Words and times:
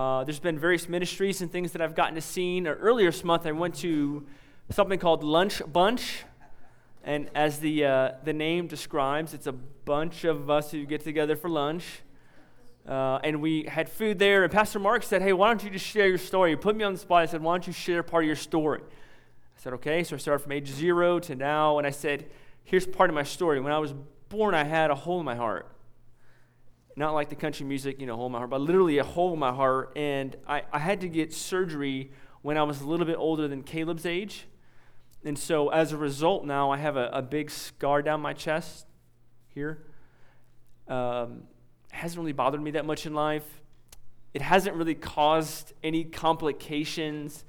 Uh, 0.00 0.24
there's 0.24 0.38
been 0.38 0.58
various 0.58 0.88
ministries 0.88 1.42
and 1.42 1.52
things 1.52 1.72
that 1.72 1.82
I've 1.82 1.94
gotten 1.94 2.14
to 2.14 2.22
see. 2.22 2.66
Earlier 2.66 3.10
this 3.10 3.22
month, 3.22 3.44
I 3.44 3.52
went 3.52 3.74
to 3.76 4.24
something 4.70 4.98
called 4.98 5.22
Lunch 5.22 5.60
Bunch. 5.70 6.24
And 7.04 7.28
as 7.34 7.58
the, 7.58 7.84
uh, 7.84 8.12
the 8.24 8.32
name 8.32 8.66
describes, 8.66 9.34
it's 9.34 9.46
a 9.46 9.52
bunch 9.52 10.24
of 10.24 10.48
us 10.48 10.70
who 10.70 10.86
get 10.86 11.02
together 11.02 11.36
for 11.36 11.50
lunch. 11.50 11.84
Uh, 12.88 13.18
and 13.22 13.42
we 13.42 13.64
had 13.64 13.90
food 13.90 14.18
there, 14.18 14.42
and 14.42 14.50
Pastor 14.50 14.78
Mark 14.78 15.02
said, 15.02 15.20
Hey, 15.20 15.34
why 15.34 15.48
don't 15.48 15.62
you 15.62 15.68
just 15.68 15.84
share 15.84 16.08
your 16.08 16.16
story? 16.16 16.52
He 16.52 16.56
put 16.56 16.76
me 16.76 16.82
on 16.82 16.94
the 16.94 16.98
spot. 16.98 17.20
I 17.20 17.26
said, 17.26 17.42
Why 17.42 17.52
don't 17.52 17.66
you 17.66 17.74
share 17.74 18.02
part 18.02 18.24
of 18.24 18.26
your 18.26 18.36
story? 18.36 18.80
I 18.82 19.60
said, 19.60 19.74
Okay. 19.74 20.02
So 20.02 20.16
I 20.16 20.18
started 20.18 20.42
from 20.42 20.52
age 20.52 20.68
zero 20.68 21.18
to 21.18 21.34
now, 21.34 21.76
and 21.76 21.86
I 21.86 21.90
said, 21.90 22.24
Here's 22.64 22.86
part 22.86 23.10
of 23.10 23.14
my 23.14 23.22
story. 23.22 23.60
When 23.60 23.72
I 23.72 23.78
was 23.78 23.92
born, 24.30 24.54
I 24.54 24.64
had 24.64 24.90
a 24.90 24.94
hole 24.94 25.18
in 25.18 25.26
my 25.26 25.36
heart. 25.36 25.70
Not 26.96 27.14
like 27.14 27.28
the 27.28 27.36
country 27.36 27.64
music, 27.64 28.00
you 28.00 28.06
know, 28.06 28.16
hole 28.16 28.26
in 28.26 28.32
my 28.32 28.38
heart, 28.38 28.50
but 28.50 28.60
literally 28.60 28.98
a 28.98 29.04
hole 29.04 29.32
in 29.32 29.38
my 29.38 29.52
heart. 29.52 29.92
And 29.96 30.36
I, 30.46 30.62
I 30.72 30.78
had 30.78 31.00
to 31.02 31.08
get 31.08 31.32
surgery 31.32 32.10
when 32.42 32.56
I 32.56 32.62
was 32.62 32.80
a 32.80 32.86
little 32.86 33.06
bit 33.06 33.16
older 33.16 33.48
than 33.48 33.62
Caleb's 33.62 34.06
age. 34.06 34.46
And 35.24 35.38
so 35.38 35.68
as 35.68 35.92
a 35.92 35.96
result, 35.96 36.44
now 36.44 36.70
I 36.70 36.78
have 36.78 36.96
a, 36.96 37.10
a 37.12 37.22
big 37.22 37.50
scar 37.50 38.02
down 38.02 38.20
my 38.20 38.32
chest 38.32 38.86
here. 39.48 39.84
Um, 40.88 41.44
hasn't 41.90 42.18
really 42.18 42.32
bothered 42.32 42.62
me 42.62 42.72
that 42.72 42.86
much 42.86 43.06
in 43.06 43.14
life. 43.14 43.60
It 44.32 44.42
hasn't 44.42 44.76
really 44.76 44.94
caused 44.94 45.72
any 45.82 46.04
complications. 46.04 47.44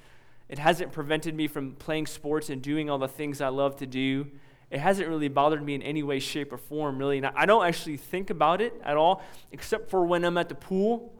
It 0.49 0.59
hasn't 0.59 0.91
prevented 0.91 1.35
me 1.35 1.47
from 1.47 1.73
playing 1.73 2.07
sports 2.07 2.49
and 2.49 2.61
doing 2.61 2.89
all 2.89 2.97
the 2.97 3.07
things 3.07 3.39
I 3.39 3.49
love 3.49 3.77
to 3.77 3.85
do. 3.85 4.27
It 4.71 4.79
hasn't 4.79 5.09
really 5.09 5.27
bothered 5.27 5.61
me 5.61 5.75
in 5.75 5.81
any 5.81 6.01
way, 6.01 6.19
shape, 6.19 6.53
or 6.53 6.57
form, 6.57 6.97
really. 6.97 7.17
And 7.17 7.27
I 7.27 7.45
don't 7.45 7.65
actually 7.65 7.97
think 7.97 8.29
about 8.29 8.61
it 8.61 8.73
at 8.83 8.95
all, 8.95 9.21
except 9.51 9.89
for 9.89 10.05
when 10.05 10.23
I'm 10.23 10.37
at 10.37 10.47
the 10.47 10.55
pool. 10.55 11.13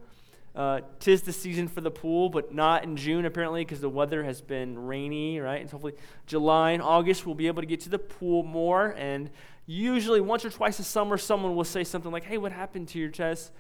Uh, 0.53 0.81
tis 0.99 1.21
the 1.21 1.31
season 1.31 1.67
for 1.67 1.79
the 1.79 1.91
pool, 1.91 2.29
but 2.29 2.53
not 2.53 2.83
in 2.83 2.97
June 2.97 3.23
apparently 3.23 3.61
because 3.61 3.79
the 3.79 3.89
weather 3.89 4.23
has 4.23 4.41
been 4.41 4.77
rainy, 4.77 5.39
right? 5.39 5.61
And 5.61 5.69
hopefully 5.69 5.93
July 6.27 6.71
and 6.71 6.83
August 6.83 7.25
we'll 7.25 7.35
be 7.35 7.47
able 7.47 7.61
to 7.61 7.65
get 7.65 7.79
to 7.81 7.89
the 7.89 7.99
pool 7.99 8.43
more. 8.43 8.93
And 8.97 9.29
usually 9.65 10.19
once 10.19 10.43
or 10.43 10.49
twice 10.49 10.77
a 10.79 10.83
summer, 10.83 11.17
someone 11.17 11.55
will 11.55 11.63
say 11.63 11.85
something 11.85 12.11
like, 12.11 12.25
"Hey, 12.25 12.37
what 12.37 12.51
happened 12.51 12.89
to 12.89 12.99
your 12.99 13.09
chest?" 13.09 13.53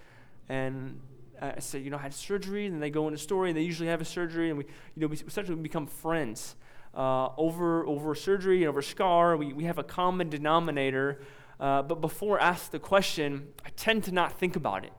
And 0.49 0.99
I 1.41 1.59
say, 1.59 1.79
"You 1.79 1.91
know, 1.91 1.97
I 1.97 2.01
had 2.01 2.13
surgery." 2.13 2.65
And 2.65 2.83
they 2.83 2.89
go 2.89 3.07
into 3.07 3.19
story, 3.19 3.49
and 3.49 3.57
they 3.57 3.63
usually 3.63 3.87
have 3.87 4.01
a 4.01 4.05
surgery, 4.05 4.49
and 4.49 4.57
we, 4.57 4.65
you 4.65 5.01
know, 5.01 5.07
we 5.07 5.15
essentially 5.15 5.55
become 5.61 5.87
friends 5.87 6.55
uh, 6.93 7.29
over 7.37 7.85
over 7.85 8.15
surgery 8.15 8.59
and 8.59 8.69
over 8.69 8.81
scar. 8.81 9.37
We 9.37 9.53
we 9.53 9.63
have 9.65 9.77
a 9.77 9.83
common 9.83 10.29
denominator. 10.29 11.21
Uh, 11.59 11.83
but 11.83 12.01
before 12.01 12.41
I 12.41 12.49
ask 12.49 12.71
the 12.71 12.79
question, 12.79 13.49
I 13.63 13.69
tend 13.75 14.03
to 14.05 14.11
not 14.11 14.33
think 14.33 14.55
about 14.55 14.83
it. 14.83 14.93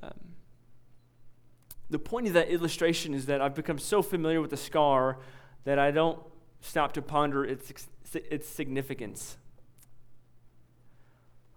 Um, 0.00 0.12
the 1.90 1.98
point 1.98 2.28
of 2.28 2.34
that 2.34 2.48
illustration 2.48 3.12
is 3.12 3.26
that 3.26 3.40
I've 3.40 3.56
become 3.56 3.78
so 3.78 4.02
familiar 4.02 4.40
with 4.40 4.50
the 4.50 4.56
scar 4.56 5.18
that 5.64 5.80
I 5.80 5.90
don't 5.90 6.20
stop 6.60 6.92
to 6.92 7.02
ponder 7.02 7.44
its, 7.44 7.72
its 8.14 8.48
significance. 8.48 9.36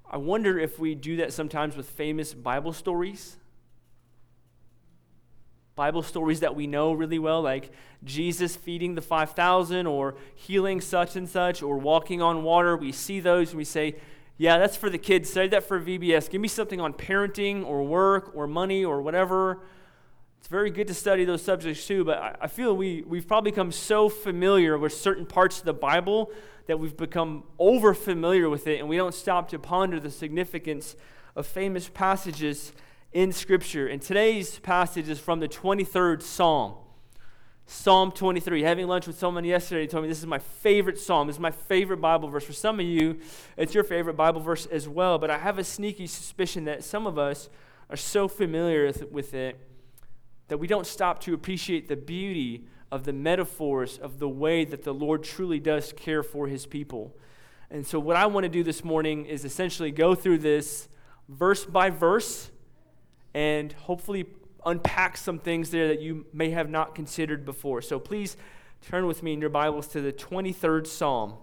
I 0.09 0.17
wonder 0.17 0.57
if 0.57 0.79
we 0.79 0.95
do 0.95 1.17
that 1.17 1.31
sometimes 1.31 1.77
with 1.77 1.87
famous 1.87 2.33
Bible 2.33 2.73
stories. 2.73 3.37
Bible 5.79 6.03
stories 6.03 6.41
that 6.41 6.57
we 6.57 6.67
know 6.67 6.91
really 6.91 7.19
well, 7.19 7.41
like 7.41 7.71
Jesus 8.03 8.53
feeding 8.53 8.95
the 8.95 9.01
5,000 9.01 9.87
or 9.87 10.15
healing 10.35 10.81
such 10.81 11.15
and 11.15 11.29
such 11.29 11.63
or 11.63 11.77
walking 11.77 12.21
on 12.21 12.43
water. 12.43 12.75
We 12.75 12.91
see 12.91 13.21
those 13.21 13.51
and 13.51 13.57
we 13.57 13.63
say, 13.63 13.95
yeah, 14.35 14.57
that's 14.57 14.75
for 14.75 14.89
the 14.89 14.97
kids. 14.97 15.29
Say 15.29 15.47
that 15.47 15.63
for 15.63 15.79
VBS. 15.79 16.29
Give 16.29 16.41
me 16.41 16.49
something 16.49 16.81
on 16.81 16.91
parenting 16.91 17.65
or 17.65 17.85
work 17.85 18.35
or 18.35 18.45
money 18.45 18.83
or 18.83 19.01
whatever. 19.01 19.61
It's 20.39 20.49
very 20.49 20.69
good 20.69 20.87
to 20.87 20.93
study 20.93 21.23
those 21.23 21.41
subjects 21.41 21.87
too, 21.87 22.03
but 22.03 22.37
I 22.41 22.47
feel 22.47 22.75
we, 22.75 23.03
we've 23.07 23.25
probably 23.25 23.51
become 23.51 23.71
so 23.71 24.09
familiar 24.09 24.77
with 24.77 24.91
certain 24.91 25.25
parts 25.25 25.59
of 25.59 25.63
the 25.63 25.73
Bible 25.73 26.29
that 26.65 26.77
we've 26.77 26.97
become 26.97 27.45
over 27.57 27.93
familiar 27.93 28.49
with 28.49 28.67
it 28.67 28.79
and 28.81 28.89
we 28.89 28.97
don't 28.97 29.13
stop 29.13 29.47
to 29.51 29.57
ponder 29.57 29.97
the 29.97 30.11
significance 30.11 30.97
of 31.37 31.47
famous 31.47 31.87
passages 31.87 32.73
in 33.11 33.31
Scripture. 33.31 33.87
And 33.87 34.01
today's 34.01 34.59
passage 34.59 35.09
is 35.09 35.19
from 35.19 35.39
the 35.39 35.47
23rd 35.47 36.21
Psalm. 36.21 36.75
Psalm 37.65 38.11
23. 38.11 38.63
Having 38.63 38.87
lunch 38.87 39.07
with 39.07 39.17
someone 39.17 39.43
yesterday 39.43 39.81
he 39.81 39.87
told 39.87 40.03
me 40.03 40.09
this 40.09 40.19
is 40.19 40.25
my 40.25 40.39
favorite 40.39 40.99
psalm. 40.99 41.27
This 41.27 41.35
is 41.35 41.39
my 41.39 41.51
favorite 41.51 42.01
Bible 42.01 42.27
verse. 42.27 42.43
For 42.43 42.53
some 42.53 42.79
of 42.79 42.85
you, 42.85 43.19
it's 43.57 43.73
your 43.73 43.83
favorite 43.83 44.15
Bible 44.15 44.41
verse 44.41 44.65
as 44.67 44.87
well. 44.87 45.17
But 45.17 45.29
I 45.29 45.37
have 45.37 45.59
a 45.59 45.63
sneaky 45.63 46.07
suspicion 46.07 46.65
that 46.65 46.83
some 46.83 47.05
of 47.05 47.17
us 47.17 47.49
are 47.89 47.97
so 47.97 48.27
familiar 48.27 48.91
with 49.11 49.33
it 49.33 49.59
that 50.47 50.57
we 50.57 50.67
don't 50.67 50.87
stop 50.87 51.19
to 51.21 51.33
appreciate 51.33 51.87
the 51.87 51.95
beauty 51.95 52.65
of 52.91 53.03
the 53.03 53.13
metaphors 53.13 53.99
of 53.99 54.17
the 54.17 54.29
way 54.29 54.65
that 54.65 54.83
the 54.83 54.93
Lord 54.93 55.23
truly 55.23 55.59
does 55.59 55.93
care 55.93 56.23
for 56.23 56.47
his 56.47 56.65
people. 56.65 57.15
And 57.69 57.85
so, 57.85 57.99
what 57.99 58.15
I 58.15 58.25
want 58.25 58.45
to 58.45 58.49
do 58.49 58.63
this 58.63 58.83
morning 58.83 59.27
is 59.27 59.45
essentially 59.45 59.91
go 59.91 60.15
through 60.15 60.39
this 60.39 60.89
verse 61.27 61.65
by 61.65 61.91
verse 61.91 62.49
and 63.39 63.71
hopefully 63.71 64.25
unpack 64.65 65.15
some 65.15 65.39
things 65.39 65.69
there 65.69 65.87
that 65.87 66.01
you 66.01 66.25
may 66.33 66.49
have 66.49 66.69
not 66.69 66.93
considered 66.93 67.45
before. 67.45 67.81
So, 67.81 67.97
please 67.97 68.35
turn 68.81 69.07
with 69.07 69.23
me 69.23 69.31
in 69.31 69.39
your 69.39 69.49
Bibles 69.49 69.87
to 69.89 70.01
the 70.01 70.11
23rd 70.11 70.85
Psalm. 70.85 71.35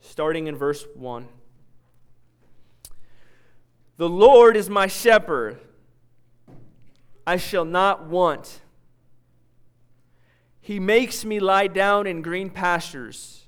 Starting 0.00 0.46
in 0.46 0.56
verse 0.56 0.86
1. 0.94 1.28
The 3.98 4.08
Lord 4.08 4.56
is 4.56 4.70
my 4.70 4.86
shepherd 4.86 5.60
I 7.26 7.36
shall 7.36 7.66
not 7.66 8.06
want. 8.06 8.62
He 10.62 10.80
makes 10.80 11.26
me 11.26 11.40
lie 11.40 11.66
down 11.66 12.06
in 12.06 12.22
green 12.22 12.48
pastures. 12.48 13.47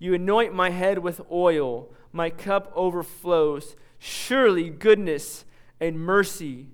You 0.00 0.14
anoint 0.14 0.54
my 0.54 0.70
head 0.70 0.98
with 0.98 1.20
oil, 1.30 1.90
my 2.10 2.30
cup 2.30 2.72
overflows. 2.74 3.76
Surely 3.98 4.70
goodness 4.70 5.44
and 5.78 6.00
mercy 6.00 6.68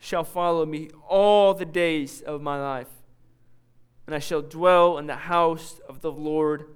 shall 0.00 0.24
follow 0.24 0.66
me 0.66 0.90
all 1.08 1.54
the 1.54 1.64
days 1.64 2.20
of 2.20 2.42
my 2.42 2.60
life, 2.60 2.90
and 4.04 4.16
I 4.16 4.18
shall 4.18 4.42
dwell 4.42 4.98
in 4.98 5.06
the 5.06 5.14
house 5.14 5.80
of 5.88 6.00
the 6.00 6.10
Lord 6.10 6.66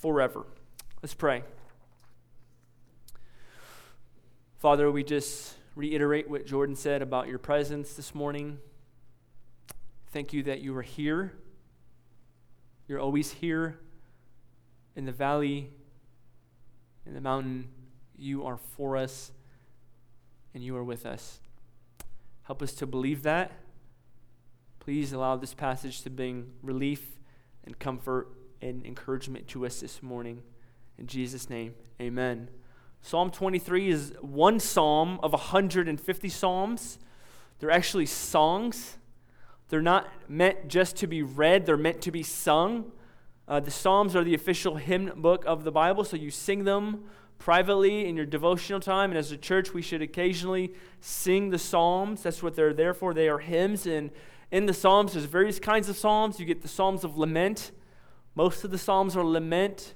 forever. 0.00 0.46
Let's 1.00 1.14
pray. 1.14 1.44
Father, 4.58 4.90
we 4.90 5.04
just 5.04 5.54
reiterate 5.76 6.28
what 6.28 6.44
Jordan 6.44 6.74
said 6.74 7.02
about 7.02 7.28
your 7.28 7.38
presence 7.38 7.94
this 7.94 8.16
morning. 8.16 8.58
Thank 10.08 10.32
you 10.32 10.42
that 10.44 10.60
you 10.60 10.76
are 10.76 10.82
here. 10.82 11.34
You're 12.88 13.00
always 13.00 13.30
here 13.30 13.78
in 14.96 15.04
the 15.04 15.12
valley, 15.12 15.70
in 17.06 17.14
the 17.14 17.20
mountain. 17.20 17.68
You 18.16 18.44
are 18.44 18.56
for 18.56 18.96
us, 18.96 19.32
and 20.54 20.62
you 20.62 20.76
are 20.76 20.84
with 20.84 21.04
us. 21.04 21.40
Help 22.42 22.62
us 22.62 22.72
to 22.74 22.86
believe 22.86 23.22
that. 23.22 23.52
Please 24.78 25.12
allow 25.12 25.36
this 25.36 25.54
passage 25.54 26.02
to 26.02 26.10
bring 26.10 26.52
relief 26.62 27.18
and 27.64 27.78
comfort 27.78 28.28
and 28.60 28.84
encouragement 28.84 29.48
to 29.48 29.66
us 29.66 29.80
this 29.80 30.02
morning. 30.02 30.42
In 30.98 31.06
Jesus' 31.06 31.48
name, 31.48 31.74
amen. 32.00 32.48
Psalm 33.00 33.30
23 33.30 33.88
is 33.88 34.12
one 34.20 34.60
psalm 34.60 35.18
of 35.22 35.32
150 35.32 36.28
psalms. 36.28 36.98
They're 37.58 37.70
actually 37.70 38.06
songs. 38.06 38.98
They're 39.68 39.82
not 39.82 40.08
meant 40.28 40.68
just 40.68 40.96
to 40.96 41.06
be 41.06 41.22
read, 41.22 41.66
they're 41.66 41.76
meant 41.76 42.00
to 42.02 42.10
be 42.10 42.22
sung. 42.22 42.92
Uh, 43.46 43.60
the 43.60 43.70
Psalms 43.70 44.16
are 44.16 44.24
the 44.24 44.34
official 44.34 44.76
hymn 44.76 45.12
book 45.16 45.44
of 45.46 45.64
the 45.64 45.70
Bible, 45.70 46.02
so 46.04 46.16
you 46.16 46.30
sing 46.30 46.64
them 46.64 47.04
privately 47.38 48.08
in 48.08 48.16
your 48.16 48.24
devotional 48.24 48.80
time. 48.80 49.10
And 49.10 49.18
as 49.18 49.32
a 49.32 49.36
church, 49.36 49.74
we 49.74 49.82
should 49.82 50.00
occasionally 50.00 50.72
sing 51.00 51.50
the 51.50 51.58
Psalms. 51.58 52.22
That's 52.22 52.42
what 52.42 52.54
they're 52.54 52.72
there 52.72 52.94
for. 52.94 53.12
They 53.12 53.28
are 53.28 53.38
hymns. 53.38 53.86
And 53.86 54.10
in 54.50 54.64
the 54.64 54.72
Psalms, 54.72 55.12
there's 55.12 55.26
various 55.26 55.58
kinds 55.58 55.90
of 55.90 55.96
Psalms. 55.96 56.40
You 56.40 56.46
get 56.46 56.62
the 56.62 56.68
Psalms 56.68 57.04
of 57.04 57.18
lament. 57.18 57.72
Most 58.34 58.64
of 58.64 58.70
the 58.70 58.78
Psalms 58.78 59.14
are 59.14 59.24
lament. 59.24 59.94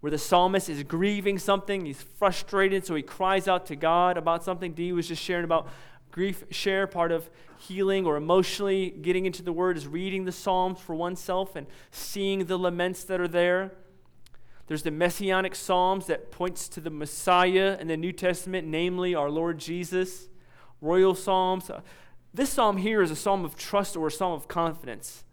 where 0.00 0.10
the 0.10 0.18
psalmist 0.18 0.68
is 0.68 0.82
grieving 0.82 1.38
something. 1.38 1.84
He's 1.84 2.02
frustrated, 2.02 2.84
so 2.86 2.94
he 2.94 3.02
cries 3.02 3.46
out 3.46 3.66
to 3.66 3.76
God 3.76 4.16
about 4.16 4.42
something. 4.42 4.72
Dee 4.72 4.92
was 4.92 5.06
just 5.06 5.22
sharing 5.22 5.44
about 5.44 5.68
grief 6.10 6.44
share. 6.50 6.86
Part 6.86 7.12
of 7.12 7.30
healing 7.58 8.06
or 8.06 8.16
emotionally 8.16 8.90
getting 8.90 9.26
into 9.26 9.42
the 9.42 9.52
Word 9.52 9.76
is 9.76 9.86
reading 9.86 10.24
the 10.24 10.32
Psalms 10.32 10.80
for 10.80 10.94
oneself 10.94 11.56
and 11.56 11.66
seeing 11.90 12.46
the 12.46 12.58
laments 12.58 13.04
that 13.04 13.20
are 13.20 13.28
there. 13.28 13.72
There's 14.66 14.84
the 14.84 14.92
messianic 14.92 15.56
psalms 15.56 16.06
that 16.06 16.30
points 16.30 16.68
to 16.68 16.80
the 16.80 16.90
Messiah 16.90 17.76
in 17.80 17.88
the 17.88 17.96
New 17.96 18.12
Testament, 18.12 18.68
namely 18.68 19.16
our 19.16 19.28
Lord 19.28 19.58
Jesus. 19.58 20.28
Royal 20.80 21.16
psalms. 21.16 21.68
Uh, 21.70 21.80
this 22.32 22.50
psalm 22.50 22.76
here 22.76 23.02
is 23.02 23.10
a 23.10 23.16
psalm 23.16 23.44
of 23.44 23.56
trust 23.56 23.96
or 23.96 24.06
a 24.06 24.10
psalm 24.12 24.32
of 24.32 24.46
confidence. 24.46 25.24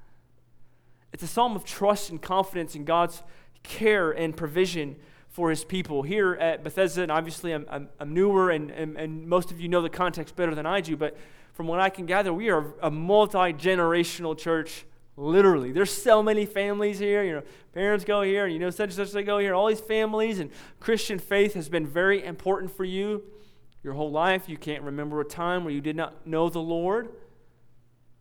It's 1.14 1.22
a 1.22 1.28
psalm 1.28 1.56
of 1.56 1.64
trust 1.64 2.10
and 2.10 2.20
confidence 2.20 2.76
in 2.76 2.84
God's 2.84 3.22
care 3.62 4.12
and 4.12 4.36
provision 4.36 4.96
for 5.38 5.52
his 5.52 5.64
people. 5.64 6.02
Here 6.02 6.34
at 6.34 6.64
Bethesda, 6.64 7.04
and 7.04 7.12
obviously 7.12 7.52
I'm, 7.52 7.68
I'm, 7.70 7.90
I'm 8.00 8.12
newer 8.12 8.50
and, 8.50 8.72
and, 8.72 8.98
and, 8.98 9.28
most 9.28 9.52
of 9.52 9.62
you 9.62 9.68
know 9.68 9.84
the 9.84 9.90
context 9.90 10.36
better 10.36 10.56
than 10.56 10.66
I 10.66 10.82
do, 10.82 10.98
but 10.98 11.16
from 11.54 11.68
what 11.68 11.80
I 11.80 11.92
can 11.92 12.08
gather, 12.08 12.34
we 12.34 12.50
are 12.50 12.74
a 12.82 12.90
multi 12.90 13.54
generational 13.54 14.36
church 14.36 14.84
Literally, 15.20 15.72
there's 15.72 15.92
so 15.92 16.22
many 16.22 16.46
families 16.46 17.00
here. 17.00 17.24
You 17.24 17.34
know, 17.34 17.44
parents 17.74 18.06
go 18.06 18.22
here, 18.22 18.46
and 18.46 18.54
you 18.54 18.60
know, 18.60 18.70
such 18.70 18.90
and 18.90 18.94
such 18.94 19.12
they 19.12 19.24
go 19.24 19.40
here. 19.40 19.56
All 19.56 19.68
these 19.68 19.80
families 19.80 20.40
and 20.40 20.52
Christian 20.80 21.18
faith 21.18 21.56
has 21.56 21.70
been 21.70 21.88
very 21.88 22.24
important 22.24 22.70
for 22.70 22.86
you 22.86 23.24
your 23.84 23.94
whole 23.94 24.12
life. 24.12 24.48
You 24.48 24.58
can't 24.58 24.84
remember 24.84 25.20
a 25.20 25.26
time 25.26 25.64
where 25.64 25.74
you 25.74 25.82
did 25.82 25.96
not 25.96 26.28
know 26.28 26.50
the 26.50 26.60
Lord, 26.60 27.10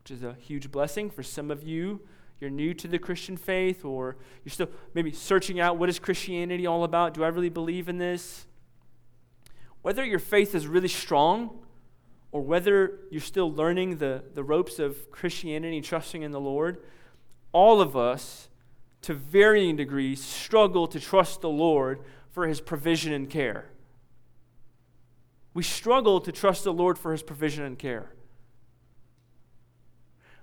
which 0.03 0.11
is 0.11 0.23
a 0.23 0.37
huge 0.41 0.71
blessing 0.71 1.11
for 1.11 1.23
some 1.23 1.51
of 1.51 1.63
you. 1.63 2.01
You're 2.41 2.51
new 2.51 2.75
to 2.75 2.89
the 2.89 2.99
Christian 2.99 3.37
faith, 3.37 3.85
or 3.85 4.17
you're 4.45 4.53
still 4.53 4.69
maybe 4.95 5.13
searching 5.13 5.59
out 5.59 5.79
what 5.79 5.89
is 5.89 5.99
Christianity 5.99 6.67
all 6.67 6.85
about? 6.85 7.15
Do 7.15 7.25
I 7.25 7.29
really 7.29 7.49
believe 7.49 7.89
in 7.89 7.99
this? 7.99 8.47
Whether 9.83 10.05
your 10.05 10.19
faith 10.19 10.55
is 10.55 10.67
really 10.67 10.89
strong 10.89 11.61
or 12.33 12.43
whether 12.43 12.99
you're 13.11 13.21
still 13.21 13.51
learning 13.51 13.99
the, 13.99 14.23
the 14.35 14.45
ropes 14.45 14.79
of 14.79 15.11
Christianity 15.11 15.77
and 15.77 15.85
trusting 15.85 16.23
in 16.23 16.33
the 16.33 16.41
Lord, 16.41 16.83
all 17.53 17.81
of 17.81 17.97
us, 17.97 18.49
to 19.03 19.15
varying 19.15 19.77
degrees, 19.77 20.23
struggle 20.23 20.87
to 20.89 20.99
trust 20.99 21.41
the 21.41 21.49
Lord 21.49 22.01
for 22.31 22.47
his 22.47 22.61
provision 22.61 23.13
and 23.13 23.31
care. 23.31 23.71
We 25.55 25.63
struggle 25.63 26.21
to 26.21 26.33
trust 26.33 26.65
the 26.65 26.73
Lord 26.73 26.99
for 26.99 27.13
his 27.13 27.23
provision 27.23 27.65
and 27.65 27.79
care. 27.79 28.11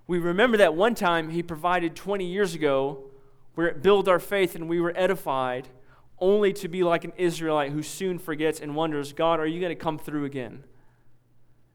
We 0.07 0.19
remember 0.19 0.57
that 0.57 0.75
one 0.75 0.95
time 0.95 1.29
he 1.29 1.41
provided 1.41 1.95
20 1.95 2.25
years 2.25 2.53
ago 2.53 3.05
where 3.55 3.67
it 3.67 3.81
built 3.81 4.07
our 4.07 4.19
faith 4.19 4.55
and 4.55 4.67
we 4.67 4.81
were 4.81 4.93
edified, 4.95 5.69
only 6.19 6.53
to 6.53 6.67
be 6.67 6.83
like 6.83 7.03
an 7.03 7.13
Israelite 7.17 7.71
who 7.71 7.83
soon 7.83 8.19
forgets 8.19 8.59
and 8.59 8.75
wonders, 8.75 9.13
God, 9.13 9.39
are 9.39 9.45
you 9.45 9.59
going 9.59 9.75
to 9.75 9.81
come 9.81 9.97
through 9.97 10.25
again? 10.25 10.63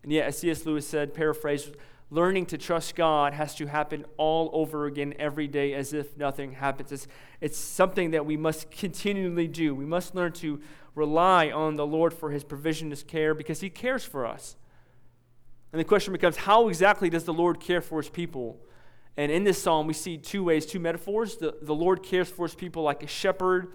And 0.03 0.13
yet, 0.13 0.27
as 0.27 0.39
C.S. 0.39 0.65
Lewis 0.67 0.87
said, 0.87 1.15
paraphrase, 1.15 1.71
learning 2.11 2.47
to 2.47 2.59
trust 2.59 2.95
God 2.95 3.35
has 3.35 3.55
to 3.57 3.67
happen 3.67 4.05
all 4.17 4.51
over 4.53 4.87
again 4.87 5.15
every 5.19 5.47
day 5.47 5.75
as 5.75 5.93
if 5.93 6.17
nothing 6.17 6.53
happens. 6.53 6.93
It's, 6.93 7.09
it's 7.41 7.59
something 7.59 8.13
that 8.13 8.25
we 8.25 8.37
must 8.37 8.71
continually 8.71 9.49
do. 9.49 9.75
We 9.75 9.85
must 9.85 10.15
learn 10.15 10.33
to 10.35 10.61
rely 10.95 11.51
on 11.51 11.77
the 11.77 11.87
Lord 11.87 12.13
for 12.15 12.31
his 12.31 12.45
provision, 12.45 12.91
his 12.91 13.03
care, 13.03 13.35
because 13.35 13.61
he 13.61 13.71
cares 13.71 14.05
for 14.05 14.27
us. 14.27 14.57
And 15.73 15.81
the 15.81 15.85
question 15.85 16.13
becomes 16.13 16.37
how 16.37 16.69
exactly 16.69 17.11
does 17.11 17.25
the 17.25 17.35
Lord 17.35 17.61
care 17.61 17.81
for 17.81 18.01
his 18.01 18.09
people? 18.09 18.59
And 19.17 19.33
in 19.33 19.45
this 19.45 19.61
psalm, 19.61 19.87
we 19.87 19.95
see 19.95 20.17
two 20.17 20.45
ways, 20.45 20.65
two 20.65 20.79
metaphors. 20.79 21.37
The, 21.37 21.57
the 21.61 21.75
Lord 21.75 22.03
cares 22.03 22.29
for 22.29 22.47
his 22.47 22.55
people 22.55 22.83
like 22.83 23.03
a 23.03 23.07
shepherd, 23.07 23.73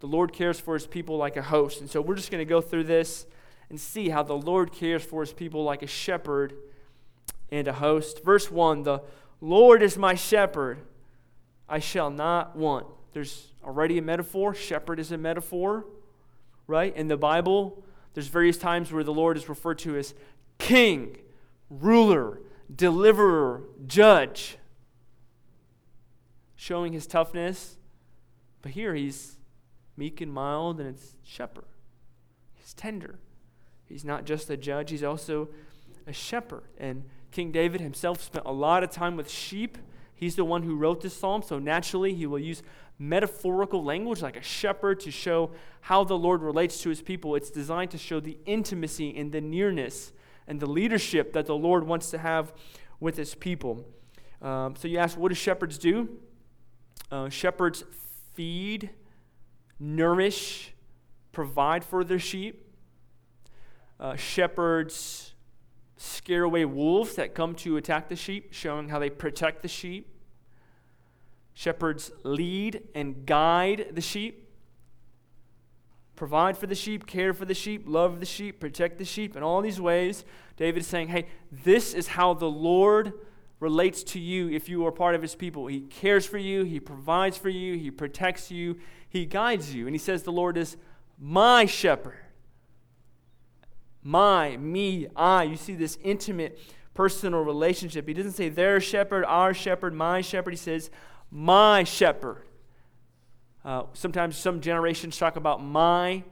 the 0.00 0.08
Lord 0.08 0.32
cares 0.32 0.58
for 0.58 0.74
his 0.74 0.86
people 0.86 1.16
like 1.16 1.36
a 1.36 1.42
host. 1.42 1.80
And 1.80 1.88
so 1.88 2.00
we're 2.00 2.16
just 2.16 2.32
going 2.32 2.44
to 2.44 2.48
go 2.48 2.60
through 2.60 2.84
this 2.84 3.24
and 3.70 3.80
see 3.80 4.08
how 4.08 4.24
the 4.24 4.36
Lord 4.36 4.72
cares 4.72 5.04
for 5.04 5.20
his 5.20 5.32
people 5.32 5.62
like 5.62 5.82
a 5.82 5.86
shepherd 5.86 6.54
and 7.52 7.68
a 7.68 7.72
host. 7.72 8.24
Verse 8.24 8.50
1 8.50 8.82
The 8.82 9.00
Lord 9.40 9.82
is 9.82 9.96
my 9.96 10.16
shepherd, 10.16 10.80
I 11.68 11.78
shall 11.78 12.10
not 12.10 12.56
want. 12.56 12.86
There's 13.12 13.52
already 13.64 13.98
a 13.98 14.02
metaphor. 14.02 14.54
Shepherd 14.54 14.98
is 14.98 15.12
a 15.12 15.18
metaphor, 15.18 15.86
right? 16.66 16.94
In 16.96 17.06
the 17.06 17.16
Bible, 17.16 17.84
there's 18.14 18.26
various 18.26 18.58
times 18.58 18.92
where 18.92 19.04
the 19.04 19.12
Lord 19.12 19.36
is 19.36 19.48
referred 19.48 19.78
to 19.80 19.96
as 19.96 20.14
king, 20.58 21.16
ruler, 21.80 22.40
deliverer, 22.74 23.62
judge, 23.86 24.58
showing 26.56 26.92
his 26.92 27.06
toughness. 27.06 27.76
But 28.60 28.72
here 28.72 28.94
he's 28.94 29.36
meek 29.96 30.20
and 30.20 30.32
mild, 30.32 30.80
and 30.80 30.88
it's 30.88 31.16
shepherd. 31.22 31.64
He's 32.54 32.74
tender. 32.74 33.18
He's 33.88 34.04
not 34.04 34.24
just 34.24 34.48
a 34.50 34.56
judge, 34.56 34.90
he's 34.90 35.02
also 35.02 35.48
a 36.06 36.12
shepherd. 36.12 36.64
And 36.78 37.04
King 37.30 37.52
David 37.52 37.80
himself 37.80 38.22
spent 38.22 38.46
a 38.46 38.52
lot 38.52 38.82
of 38.82 38.90
time 38.90 39.16
with 39.16 39.30
sheep. 39.30 39.78
He's 40.14 40.36
the 40.36 40.44
one 40.44 40.62
who 40.62 40.76
wrote 40.76 41.00
this 41.00 41.16
psalm, 41.16 41.42
so 41.42 41.58
naturally 41.58 42.14
he 42.14 42.26
will 42.26 42.38
use 42.38 42.62
metaphorical 42.98 43.82
language 43.82 44.22
like 44.22 44.36
a 44.36 44.42
shepherd 44.42 45.00
to 45.00 45.10
show 45.10 45.50
how 45.80 46.04
the 46.04 46.16
Lord 46.16 46.42
relates 46.42 46.80
to 46.82 46.88
his 46.88 47.02
people. 47.02 47.34
It's 47.34 47.50
designed 47.50 47.90
to 47.90 47.98
show 47.98 48.20
the 48.20 48.38
intimacy 48.46 49.16
and 49.16 49.32
the 49.32 49.40
nearness 49.40 50.12
and 50.46 50.60
the 50.60 50.66
leadership 50.66 51.32
that 51.32 51.46
the 51.46 51.56
Lord 51.56 51.86
wants 51.86 52.10
to 52.10 52.18
have 52.18 52.52
with 53.00 53.16
his 53.16 53.34
people. 53.34 53.86
Um, 54.40 54.74
so 54.76 54.88
you 54.88 54.98
ask, 54.98 55.16
what 55.16 55.28
do 55.28 55.34
shepherds 55.34 55.78
do? 55.78 56.08
Uh, 57.10 57.28
shepherds 57.28 57.84
feed, 58.34 58.90
nourish, 59.78 60.74
provide 61.32 61.84
for 61.84 62.04
their 62.04 62.18
sheep 62.18 62.72
uh, 64.02 64.16
shepherds 64.16 65.34
scare 65.96 66.42
away 66.42 66.64
wolves 66.64 67.14
that 67.14 67.34
come 67.34 67.54
to 67.54 67.76
attack 67.76 68.08
the 68.08 68.16
sheep, 68.16 68.52
showing 68.52 68.88
how 68.88 68.98
they 68.98 69.08
protect 69.08 69.62
the 69.62 69.68
sheep. 69.68 70.08
Shepherds 71.54 72.10
lead 72.24 72.82
and 72.96 73.24
guide 73.24 73.90
the 73.92 74.00
sheep, 74.00 74.48
provide 76.22 76.56
for 76.56 76.68
the 76.68 76.74
sheep, 76.76 77.04
care 77.04 77.34
for 77.34 77.44
the 77.44 77.52
sheep, 77.54 77.82
love 77.84 78.20
the 78.20 78.26
sheep, 78.26 78.60
protect 78.60 78.96
the 78.98 79.04
sheep. 79.04 79.36
In 79.36 79.42
all 79.42 79.60
these 79.60 79.80
ways, 79.80 80.24
David 80.56 80.82
is 80.82 80.86
saying, 80.86 81.08
hey, 81.08 81.26
this 81.50 81.94
is 81.94 82.06
how 82.06 82.32
the 82.32 82.48
Lord 82.48 83.12
relates 83.58 84.04
to 84.04 84.20
you 84.20 84.48
if 84.48 84.68
you 84.68 84.86
are 84.86 84.92
part 84.92 85.16
of 85.16 85.22
his 85.22 85.34
people. 85.34 85.66
He 85.66 85.80
cares 85.80 86.24
for 86.24 86.38
you, 86.38 86.62
he 86.62 86.78
provides 86.78 87.36
for 87.36 87.48
you, 87.48 87.76
he 87.76 87.90
protects 87.90 88.52
you, 88.52 88.78
he 89.08 89.26
guides 89.26 89.74
you. 89.74 89.86
And 89.86 89.94
he 89.96 89.98
says, 89.98 90.22
The 90.22 90.30
Lord 90.30 90.56
is 90.56 90.76
my 91.18 91.66
shepherd 91.66 92.22
my, 94.02 94.56
me, 94.56 95.08
I. 95.14 95.44
You 95.44 95.56
see 95.56 95.74
this 95.74 95.98
intimate 96.02 96.58
personal 96.94 97.42
relationship. 97.42 98.06
He 98.06 98.14
doesn't 98.14 98.32
say 98.32 98.48
their 98.48 98.80
shepherd, 98.80 99.24
our 99.24 99.54
shepherd, 99.54 99.94
my 99.94 100.20
shepherd. 100.20 100.52
He 100.52 100.58
says 100.58 100.90
my 101.30 101.84
shepherd. 101.84 102.42
Uh, 103.64 103.84
sometimes 103.92 104.36
some 104.36 104.60
generations 104.60 105.16
talk 105.16 105.36
about 105.36 105.62
my 105.62 106.24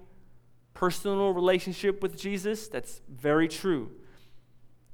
personal 0.74 1.32
relationship 1.32 2.02
with 2.02 2.18
Jesus. 2.18 2.68
That's 2.68 3.02
very 3.08 3.48
true. 3.48 3.90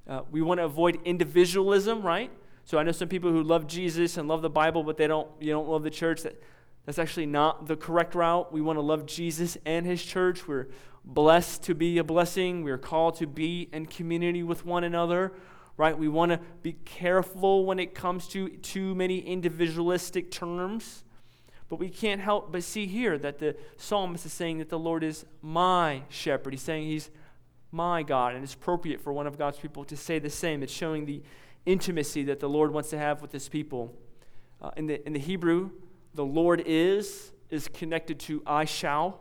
Uh, 0.07 0.21
we 0.31 0.43
want 0.43 0.59
to 0.59 0.64
avoid 0.64 0.99
individualism, 1.05 2.02
right? 2.02 2.31
So 2.64 2.78
I 2.78 2.83
know 2.83 2.93
some 2.93 3.09
people 3.09 3.31
who 3.31 3.43
love 3.43 3.66
Jesus 3.66 4.16
and 4.16 4.28
love 4.28 4.43
the 4.43 4.50
Bible, 4.50 4.83
but 4.83 4.97
they 4.97 5.07
don't, 5.07 5.28
you 5.40 5.52
don't 5.52 5.69
love 5.69 5.83
the 5.83 5.90
church. 5.90 6.23
That, 6.23 6.40
that's 6.85 6.99
actually 6.99 7.26
not 7.26 7.66
the 7.66 7.76
correct 7.76 8.14
route. 8.14 8.52
We 8.52 8.61
want 8.61 8.76
to 8.76 8.83
love 8.83 9.07
Jesus 9.07 9.57
and 9.64 9.87
his 9.87 10.02
church. 10.02 10.47
We're 10.47 10.69
blessed 11.05 11.62
to 11.64 11.75
be 11.75 11.99
a 11.99 12.05
blessing. 12.05 12.62
We're 12.62 12.78
called 12.78 13.16
to 13.19 13.26
be 13.26 13.69
in 13.73 13.87
community 13.87 14.43
with 14.43 14.64
one 14.64 14.85
another, 14.85 15.33
right? 15.76 15.97
We 15.97 16.09
want 16.09 16.33
to 16.33 16.40
be 16.62 16.75
careful 16.85 17.64
when 17.64 17.78
it 17.78 17.95
comes 17.95 18.28
to 18.28 18.49
too 18.49 18.95
many 18.95 19.19
individualistic 19.19 20.31
terms. 20.31 21.05
But 21.68 21.78
we 21.78 21.88
can't 21.88 22.20
help 22.20 22.52
but 22.52 22.62
see 22.62 22.87
here 22.87 23.18
that 23.18 23.38
the 23.38 23.56
psalmist 23.76 24.25
is 24.26 24.32
saying 24.32 24.58
that 24.58 24.68
the 24.68 24.78
Lord 24.78 25.02
is 25.02 25.25
my 25.42 26.02
shepherd. 26.08 26.52
He's 26.52 26.62
saying 26.62 26.87
he's 26.87 27.11
my 27.73 28.02
God, 28.02 28.35
and 28.35 28.44
it's 28.44 28.54
appropriate 28.54 29.00
for 29.00 29.12
one 29.12 29.26
of 29.26 29.37
God's 29.37 29.58
people 29.58 29.85
to 29.85 29.96
say 29.96 30.18
the 30.18 30.30
same. 30.30 30.62
It's 30.62 30.73
showing 30.73 31.06
the 31.06 31.23
intimacy 31.66 32.23
that 32.25 32.38
the 32.38 32.49
Lord 32.49 32.73
wants 32.73 32.90
to 32.90 32.99
have 32.99 33.20
with 33.20 33.32
his 33.32 33.49
people. 33.49 33.94
Uh, 34.62 34.70
in, 34.76 34.87
the, 34.87 35.04
in 35.04 35.12
the 35.12 35.18
Hebrew, 35.18 35.70
the 36.14 36.25
Lord 36.25 36.62
is 36.64 37.32
is 37.50 37.68
connected 37.68 38.18
to 38.18 38.42
I 38.46 38.64
shall. 38.64 39.20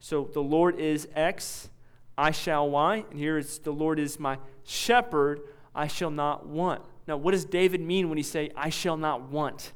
So 0.00 0.28
the 0.32 0.42
Lord 0.42 0.78
is 0.78 1.08
X, 1.14 1.68
I 2.16 2.30
shall 2.30 2.68
Y. 2.70 3.04
And 3.10 3.18
here 3.18 3.38
it's 3.38 3.58
the 3.58 3.72
Lord 3.72 3.98
is 3.98 4.18
my 4.18 4.38
shepherd, 4.64 5.40
I 5.74 5.86
shall 5.86 6.10
not 6.10 6.46
want. 6.46 6.82
Now, 7.06 7.16
what 7.16 7.32
does 7.32 7.44
David 7.44 7.80
mean 7.80 8.08
when 8.08 8.18
he 8.18 8.22
say, 8.22 8.50
I 8.56 8.68
shall 8.68 8.96
not 8.96 9.30
want? 9.30 9.72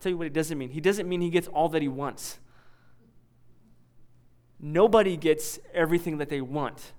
Tell 0.00 0.10
you 0.10 0.18
what 0.18 0.26
it 0.26 0.32
doesn't 0.32 0.56
mean. 0.56 0.70
He 0.70 0.80
doesn't 0.80 1.08
mean 1.08 1.20
he 1.20 1.30
gets 1.30 1.48
all 1.48 1.68
that 1.70 1.82
he 1.82 1.88
wants. 1.88 2.38
Nobody 4.58 5.16
gets 5.16 5.58
everything 5.72 6.18
that 6.18 6.28
they 6.28 6.40
want. 6.40 6.92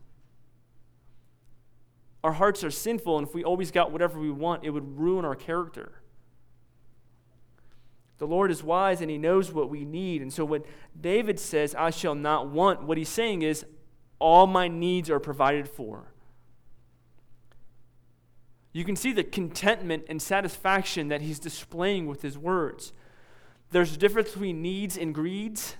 Our 2.23 2.33
hearts 2.33 2.63
are 2.63 2.71
sinful, 2.71 3.17
and 3.17 3.27
if 3.27 3.33
we 3.33 3.43
always 3.43 3.71
got 3.71 3.91
whatever 3.91 4.19
we 4.19 4.31
want, 4.31 4.63
it 4.63 4.69
would 4.69 4.99
ruin 4.99 5.25
our 5.25 5.35
character. 5.35 6.01
The 8.19 8.27
Lord 8.27 8.51
is 8.51 8.63
wise 8.63 9.01
and 9.01 9.09
he 9.09 9.17
knows 9.17 9.51
what 9.51 9.71
we 9.71 9.83
need. 9.83 10.21
And 10.21 10.31
so 10.31 10.45
when 10.45 10.61
David 10.99 11.39
says, 11.39 11.73
I 11.73 11.89
shall 11.89 12.13
not 12.13 12.47
want, 12.47 12.83
what 12.83 12.99
he's 12.99 13.09
saying 13.09 13.41
is, 13.41 13.65
all 14.19 14.45
my 14.45 14.67
needs 14.67 15.09
are 15.09 15.19
provided 15.19 15.67
for. 15.67 16.10
You 18.73 18.85
can 18.85 18.95
see 18.95 19.11
the 19.11 19.23
contentment 19.23 20.05
and 20.07 20.21
satisfaction 20.21 21.09
that 21.09 21.21
he's 21.21 21.39
displaying 21.39 22.07
with 22.07 22.21
his 22.21 22.37
words. 22.37 22.93
There's 23.71 23.93
a 23.93 23.97
difference 23.97 24.29
between 24.31 24.61
needs 24.61 24.97
and 24.97 25.13
greeds. 25.13 25.75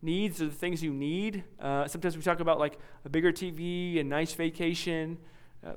Needs 0.00 0.40
are 0.42 0.46
the 0.46 0.52
things 0.52 0.82
you 0.82 0.92
need. 0.92 1.44
Uh, 1.58 1.88
sometimes 1.88 2.16
we 2.16 2.22
talk 2.22 2.40
about 2.40 2.58
like 2.58 2.78
a 3.04 3.08
bigger 3.08 3.32
TV, 3.32 4.00
a 4.00 4.04
nice 4.04 4.32
vacation. 4.32 5.18
Uh, 5.66 5.72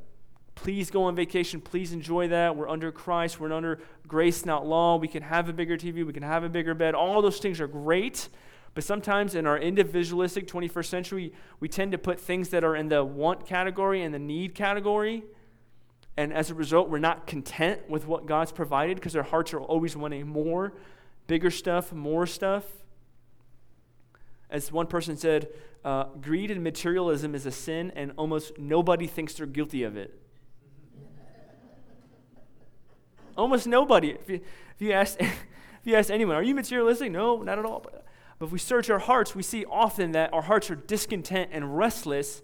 please 0.54 0.92
go 0.92 1.04
on 1.04 1.16
vacation. 1.16 1.62
Please 1.62 1.92
enjoy 1.94 2.28
that. 2.28 2.56
We're 2.56 2.70
under 2.70 2.92
Christ. 2.92 3.40
We're 3.40 3.54
under 3.54 3.80
grace, 4.08 4.46
not 4.46 4.66
law. 4.66 4.98
We 4.98 5.08
can 5.08 5.24
have 5.24 5.50
a 5.50 5.54
bigger 5.54 5.78
TV. 5.78 6.06
We 6.06 6.14
can 6.14 6.24
have 6.24 6.44
a 6.44 6.50
bigger 6.50 6.74
bed. 6.74 6.94
All 6.94 7.22
those 7.22 7.40
things 7.40 7.62
are 7.62 7.68
great. 7.68 8.30
But 8.74 8.84
sometimes 8.84 9.34
in 9.34 9.48
our 9.48 9.58
individualistic 9.58 10.48
21st 10.48 10.86
century, 10.86 11.34
we 11.60 11.68
tend 11.68 11.94
to 11.94 11.98
put 11.98 12.20
things 12.20 12.50
that 12.50 12.64
are 12.64 12.76
in 12.76 12.90
the 12.90 13.04
want 13.04 13.48
category 13.48 14.04
and 14.04 14.14
the 14.14 14.20
need 14.20 14.54
category. 14.54 15.24
And 16.18 16.34
as 16.34 16.50
a 16.50 16.56
result, 16.56 16.90
we're 16.90 16.98
not 16.98 17.28
content 17.28 17.88
with 17.90 18.08
what 18.08 18.26
God's 18.26 18.52
provided 18.52 18.96
because 18.96 19.16
our 19.16 19.24
hearts 19.24 19.54
are 19.54 19.62
always 19.62 19.96
wanting 19.96 20.28
more, 20.28 20.74
bigger 21.28 21.52
stuff, 21.52 21.94
more 21.94 22.26
stuff. 22.26 22.66
As 24.50 24.72
one 24.72 24.88
person 24.88 25.16
said, 25.16 25.50
uh, 25.86 26.06
greed 26.20 26.50
and 26.50 26.64
materialism 26.64 27.36
is 27.36 27.46
a 27.46 27.52
sin, 27.52 27.92
and 27.96 28.14
almost 28.18 28.58
nobody 28.58 29.06
thinks 29.06 29.36
they're 29.36 29.46
guilty 29.46 29.84
of 29.84 29.96
it. 29.96 30.20
almost 33.38 33.68
nobody. 33.68 34.10
If 34.12 34.30
you, 34.30 34.36
if 34.36 34.82
you, 34.82 34.92
ask, 34.92 35.18
if 35.20 35.38
you 35.84 35.96
ask 35.96 36.10
anyone, 36.10 36.36
are 36.36 36.44
you 36.44 36.56
materialistic? 36.56 37.12
No, 37.12 37.44
not 37.44 37.60
at 37.60 37.66
all. 37.66 37.82
But, 37.82 38.06
but 38.40 38.48
if 38.48 38.52
we 38.52 38.60
search 38.60 38.90
our 38.90 39.00
hearts, 39.00 39.36
we 39.36 39.44
see 39.44 39.66
often 39.66 40.12
that 40.14 40.34
our 40.34 40.42
hearts 40.42 40.70
are 40.70 40.76
discontent 40.76 41.52
and 41.54 41.78
restless 41.78 42.42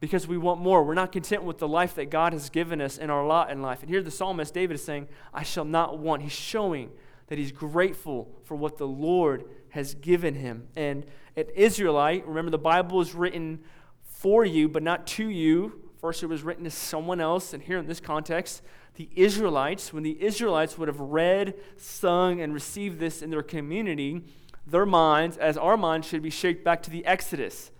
because 0.00 0.26
we 0.26 0.36
want 0.36 0.60
more. 0.60 0.84
We're 0.84 0.94
not 0.94 1.12
content 1.12 1.44
with 1.44 1.58
the 1.58 1.68
life 1.68 1.94
that 1.94 2.10
God 2.10 2.32
has 2.32 2.50
given 2.50 2.80
us 2.80 2.98
in 2.98 3.10
our 3.10 3.26
lot 3.26 3.50
in 3.50 3.62
life. 3.62 3.80
And 3.80 3.88
here 3.88 4.02
the 4.02 4.10
psalmist 4.10 4.52
David 4.52 4.74
is 4.74 4.84
saying, 4.84 5.08
I 5.32 5.42
shall 5.42 5.64
not 5.64 5.98
want. 5.98 6.22
He's 6.22 6.32
showing 6.32 6.90
that 7.28 7.38
he's 7.38 7.52
grateful 7.52 8.30
for 8.44 8.54
what 8.54 8.76
the 8.76 8.86
Lord 8.86 9.44
has 9.70 9.94
given 9.94 10.34
him. 10.34 10.68
And 10.76 11.06
an 11.36 11.46
Israelite, 11.54 12.26
remember 12.26 12.50
the 12.50 12.58
Bible 12.58 13.00
is 13.00 13.14
written 13.14 13.60
for 14.02 14.44
you, 14.44 14.68
but 14.68 14.82
not 14.82 15.06
to 15.08 15.28
you. 15.28 15.80
First, 16.00 16.22
it 16.22 16.26
was 16.26 16.42
written 16.42 16.64
to 16.64 16.70
someone 16.70 17.20
else. 17.20 17.54
And 17.54 17.62
here 17.62 17.78
in 17.78 17.86
this 17.86 18.00
context, 18.00 18.62
the 18.96 19.08
Israelites, 19.16 19.92
when 19.92 20.02
the 20.02 20.22
Israelites 20.22 20.76
would 20.76 20.88
have 20.88 21.00
read, 21.00 21.54
sung, 21.76 22.40
and 22.40 22.52
received 22.52 23.00
this 23.00 23.22
in 23.22 23.30
their 23.30 23.42
community, 23.42 24.22
their 24.66 24.86
minds, 24.86 25.36
as 25.36 25.56
our 25.56 25.76
minds, 25.76 26.06
should 26.06 26.22
be 26.22 26.30
shaped 26.30 26.62
back 26.62 26.82
to 26.82 26.90
the 26.90 27.04
Exodus 27.06 27.70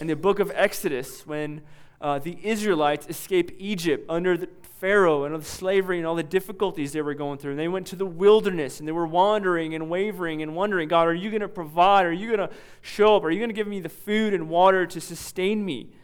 in 0.00 0.06
the 0.06 0.16
book 0.16 0.38
of 0.38 0.50
Exodus 0.54 1.26
when 1.26 1.62
uh, 2.00 2.18
the 2.18 2.38
Israelites 2.42 3.06
escaped 3.08 3.52
Egypt 3.58 4.04
under 4.08 4.46
Pharaoh 4.62 5.24
and 5.24 5.32
all 5.32 5.40
the 5.40 5.46
slavery 5.46 5.98
and 5.98 6.06
all 6.06 6.14
the 6.14 6.22
difficulties 6.22 6.92
they 6.92 7.00
were 7.00 7.14
going 7.14 7.38
through. 7.38 7.52
And 7.52 7.60
they 7.60 7.68
went 7.68 7.86
to 7.86 7.96
the 7.96 8.04
wilderness 8.04 8.80
and 8.80 8.88
they 8.88 8.92
were 8.92 9.06
wandering 9.06 9.74
and 9.74 9.88
wavering 9.88 10.42
and 10.42 10.54
wondering, 10.54 10.88
God, 10.88 11.06
are 11.06 11.14
you 11.14 11.30
going 11.30 11.40
to 11.40 11.48
provide? 11.48 12.04
Are 12.04 12.12
you 12.12 12.36
going 12.36 12.48
to 12.48 12.54
show 12.82 13.16
up? 13.16 13.24
Are 13.24 13.30
you 13.30 13.38
going 13.38 13.48
to 13.48 13.54
give 13.54 13.66
me 13.66 13.80
the 13.80 13.88
food 13.88 14.34
and 14.34 14.48
water 14.48 14.86
to 14.86 15.00
sustain 15.00 15.64
me? 15.64 15.94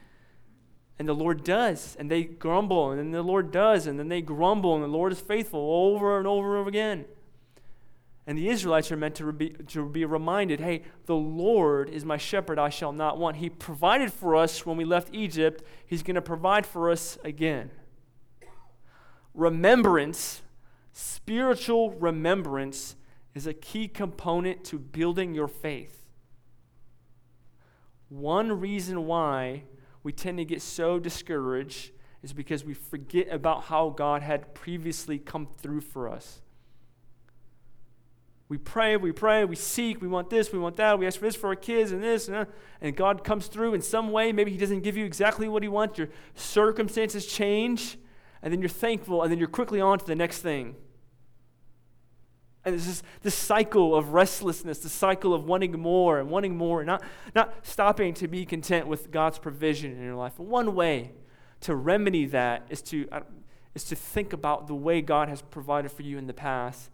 And 0.99 1.09
the 1.09 1.15
Lord 1.15 1.45
does. 1.45 1.97
And 1.99 2.11
they 2.11 2.25
grumble. 2.25 2.91
And 2.91 2.99
then 2.99 3.11
the 3.11 3.23
Lord 3.23 3.51
does. 3.51 3.87
And 3.87 3.99
then 3.99 4.09
they 4.09 4.23
grumble. 4.23 4.75
And 4.75 4.85
the 4.85 4.89
Lord 4.89 5.13
is 5.13 5.21
faithful 5.21 5.61
over 5.61 6.19
and 6.19 6.27
over 6.27 6.53
and 6.53 6.61
over 6.61 6.69
again. 6.69 7.05
And 8.27 8.37
the 8.37 8.49
Israelites 8.49 8.93
are 8.93 8.97
meant 8.97 9.15
to 9.17 9.33
be, 9.33 9.51
to 9.51 9.89
be 9.89 10.05
reminded 10.05 10.61
hey, 10.61 10.83
the 11.07 11.17
Lord 11.17 11.89
is 11.89 12.05
my 12.05 12.17
shepherd, 12.17 12.59
I 12.59 12.69
shall 12.69 12.93
not 12.93 13.19
want. 13.19 13.39
He 13.39 13.49
provided 13.49 14.13
for 14.13 14.37
us 14.37 14.65
when 14.65 14.77
we 14.77 14.85
left 14.85 15.15
Egypt, 15.15 15.65
He's 15.87 16.03
going 16.03 16.17
to 16.17 16.23
provide 16.23 16.67
for 16.67 16.91
us 16.91 17.19
again. 17.25 17.71
Remembrance, 19.35 20.43
spiritual 20.93 21.93
remembrance, 21.93 22.97
is 23.35 23.47
a 23.47 23.55
key 23.55 23.89
component 23.89 24.65
to 24.65 24.79
building 24.79 25.35
your 25.35 25.49
faith. 25.49 26.07
One 28.09 28.61
reason 28.61 29.07
why 29.07 29.65
we 30.03 30.13
tend 30.13 30.39
to 30.39 30.45
get 30.45 30.61
so 30.63 30.99
discouraged 30.99 31.93
is 32.23 32.33
because 32.33 32.65
we 32.65 32.75
forget 32.75 33.29
about 33.31 33.65
how 33.65 33.91
God 33.91 34.23
had 34.23 34.53
previously 34.53 35.19
come 35.19 35.49
through 35.59 35.81
for 35.81 36.09
us. 36.09 36.43
We 38.51 38.59
pray, 38.59 38.97
we 38.97 39.13
pray, 39.13 39.45
we 39.45 39.55
seek, 39.55 40.03
we 40.03 40.09
want 40.09 40.29
this, 40.29 40.53
we 40.53 40.59
want 40.59 40.75
that, 40.75 40.99
we 40.99 41.07
ask 41.07 41.21
for 41.21 41.25
this 41.25 41.37
for 41.37 41.47
our 41.51 41.55
kids 41.55 41.93
and 41.93 42.03
this, 42.03 42.27
and, 42.27 42.37
that, 42.37 42.49
and 42.81 42.97
God 42.97 43.23
comes 43.23 43.47
through 43.47 43.75
in 43.75 43.81
some 43.81 44.11
way. 44.11 44.33
Maybe 44.33 44.51
He 44.51 44.59
doesn't 44.59 44.81
give 44.81 44.97
you 44.97 45.05
exactly 45.05 45.47
what 45.47 45.63
He 45.63 45.69
wants. 45.69 45.99
Your 45.99 46.09
circumstances 46.35 47.27
change, 47.27 47.97
and 48.43 48.53
then 48.53 48.61
you're 48.61 48.69
thankful, 48.69 49.23
and 49.23 49.31
then 49.31 49.39
you're 49.39 49.47
quickly 49.47 49.81
on 49.81 50.01
to 50.01 50.05
the 50.05 50.17
next 50.17 50.39
thing. 50.39 50.75
And 52.65 52.75
it's 52.75 52.87
just 52.87 53.05
this 53.23 53.37
cycle 53.37 53.95
of 53.95 54.15
restlessness, 54.15 54.81
the 54.81 54.89
cycle 54.89 55.33
of 55.33 55.45
wanting 55.45 55.79
more 55.79 56.19
and 56.19 56.29
wanting 56.29 56.57
more, 56.57 56.81
and 56.81 56.89
not, 56.89 57.05
not 57.37 57.55
stopping 57.65 58.15
to 58.15 58.27
be 58.27 58.45
content 58.45 58.89
with 58.89 59.13
God's 59.13 59.39
provision 59.39 59.93
in 59.93 60.03
your 60.03 60.17
life. 60.17 60.41
one 60.41 60.75
way 60.75 61.13
to 61.61 61.77
remedy 61.77 62.27
that 62.27 62.67
is 62.69 62.83
to, 62.83 63.07
uh, 63.13 63.21
is 63.77 63.85
to 63.85 63.95
think 63.95 64.33
about 64.33 64.67
the 64.67 64.75
way 64.75 65.03
God 65.03 65.29
has 65.29 65.41
provided 65.41 65.93
for 65.93 66.03
you 66.03 66.19
in 66.19 66.27
the 66.27 66.35
past 66.35 66.91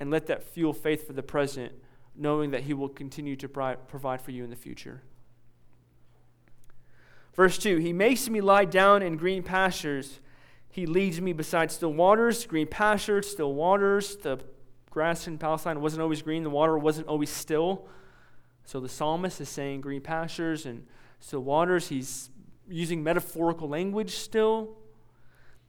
and 0.00 0.10
let 0.10 0.26
that 0.26 0.42
fuel 0.42 0.72
faith 0.72 1.06
for 1.06 1.12
the 1.12 1.22
present, 1.22 1.72
knowing 2.16 2.50
that 2.50 2.62
He 2.62 2.74
will 2.74 2.88
continue 2.88 3.36
to 3.36 3.48
provide 3.48 4.20
for 4.20 4.30
you 4.30 4.44
in 4.44 4.50
the 4.50 4.56
future. 4.56 5.02
Verse 7.34 7.58
2 7.58 7.78
He 7.78 7.92
makes 7.92 8.28
me 8.28 8.40
lie 8.40 8.64
down 8.64 9.02
in 9.02 9.16
green 9.16 9.42
pastures. 9.42 10.20
He 10.70 10.86
leads 10.86 11.20
me 11.20 11.32
beside 11.32 11.70
still 11.70 11.92
waters, 11.92 12.46
green 12.46 12.66
pastures, 12.66 13.30
still 13.30 13.54
waters. 13.54 14.16
The 14.16 14.40
grass 14.90 15.28
in 15.28 15.38
Palestine 15.38 15.80
wasn't 15.80 16.02
always 16.02 16.22
green, 16.22 16.42
the 16.42 16.50
water 16.50 16.76
wasn't 16.78 17.06
always 17.06 17.30
still. 17.30 17.86
So 18.64 18.80
the 18.80 18.88
psalmist 18.88 19.40
is 19.40 19.48
saying 19.48 19.82
green 19.82 20.00
pastures 20.00 20.66
and 20.66 20.86
still 21.20 21.40
waters. 21.40 21.88
He's 21.88 22.30
using 22.68 23.02
metaphorical 23.02 23.68
language 23.68 24.16
still. 24.16 24.76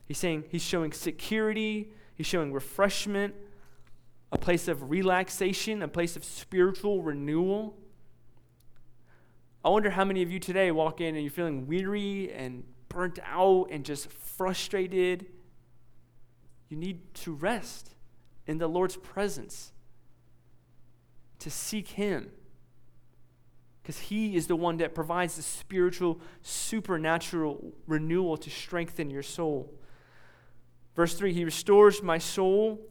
He's 0.05 0.17
saying 0.17 0.45
he's 0.49 0.61
showing 0.61 0.91
security, 0.91 1.91
he's 2.13 2.27
showing 2.27 2.53
refreshment, 2.53 3.33
a 4.35 4.37
place 4.37 4.67
of 4.67 4.89
relaxation, 4.89 5.81
a 5.81 5.87
place 5.87 6.17
of 6.17 6.23
spiritual 6.25 7.01
renewal. 7.01 7.77
I 9.63 9.69
wonder 9.69 9.89
how 9.89 10.03
many 10.03 10.21
of 10.21 10.29
you 10.29 10.39
today 10.39 10.71
walk 10.71 10.99
in 10.99 11.15
and 11.15 11.23
you're 11.23 11.31
feeling 11.31 11.67
weary 11.67 12.33
and 12.33 12.65
burnt 12.89 13.17
out 13.25 13.69
and 13.71 13.85
just 13.85 14.11
frustrated. 14.11 15.27
You 16.67 16.75
need 16.75 17.13
to 17.15 17.33
rest 17.33 17.95
in 18.45 18.57
the 18.57 18.67
Lord's 18.67 18.97
presence, 18.97 19.71
to 21.39 21.49
seek 21.49 21.87
Him. 21.87 22.29
Because 23.81 23.99
He 23.99 24.35
is 24.35 24.47
the 24.47 24.55
one 24.57 24.77
that 24.77 24.93
provides 24.93 25.37
the 25.37 25.43
spiritual, 25.43 26.19
supernatural 26.41 27.73
renewal 27.87 28.35
to 28.35 28.49
strengthen 28.49 29.09
your 29.09 29.23
soul. 29.23 29.73
Verse 30.93 31.13
3 31.13 31.31
He 31.31 31.45
restores 31.45 32.03
my 32.03 32.17
soul 32.17 32.81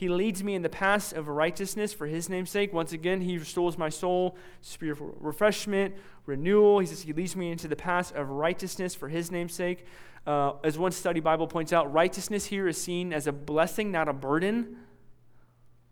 he 0.00 0.08
leads 0.08 0.42
me 0.42 0.54
in 0.54 0.62
the 0.62 0.70
paths 0.70 1.12
of 1.12 1.28
righteousness 1.28 1.92
for 1.92 2.06
his 2.06 2.30
name's 2.30 2.48
sake. 2.48 2.72
Once 2.72 2.94
again, 2.94 3.20
he 3.20 3.36
restores 3.36 3.76
my 3.76 3.90
soul, 3.90 4.34
spiritual 4.62 5.14
refreshment, 5.20 5.94
renewal. 6.24 6.78
He 6.78 6.86
says 6.86 7.02
he 7.02 7.12
leads 7.12 7.36
me 7.36 7.52
into 7.52 7.68
the 7.68 7.76
paths 7.76 8.10
of 8.10 8.30
righteousness 8.30 8.94
for 8.94 9.10
his 9.10 9.30
name's 9.30 9.52
sake. 9.52 9.84
Uh, 10.26 10.52
as 10.64 10.78
one 10.78 10.90
study 10.90 11.20
Bible 11.20 11.46
points 11.46 11.70
out, 11.70 11.92
righteousness 11.92 12.46
here 12.46 12.66
is 12.66 12.80
seen 12.80 13.12
as 13.12 13.26
a 13.26 13.32
blessing, 13.32 13.92
not 13.92 14.08
a 14.08 14.14
burden. 14.14 14.78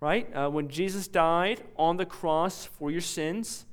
Right? 0.01 0.35
Uh, 0.35 0.49
when 0.49 0.71
Jesus 0.71 1.07
died 1.07 1.63
on 1.77 1.99
the 1.99 2.07
cross 2.07 2.65
for 2.65 2.91
your 2.91 3.03
sins, 3.03 3.67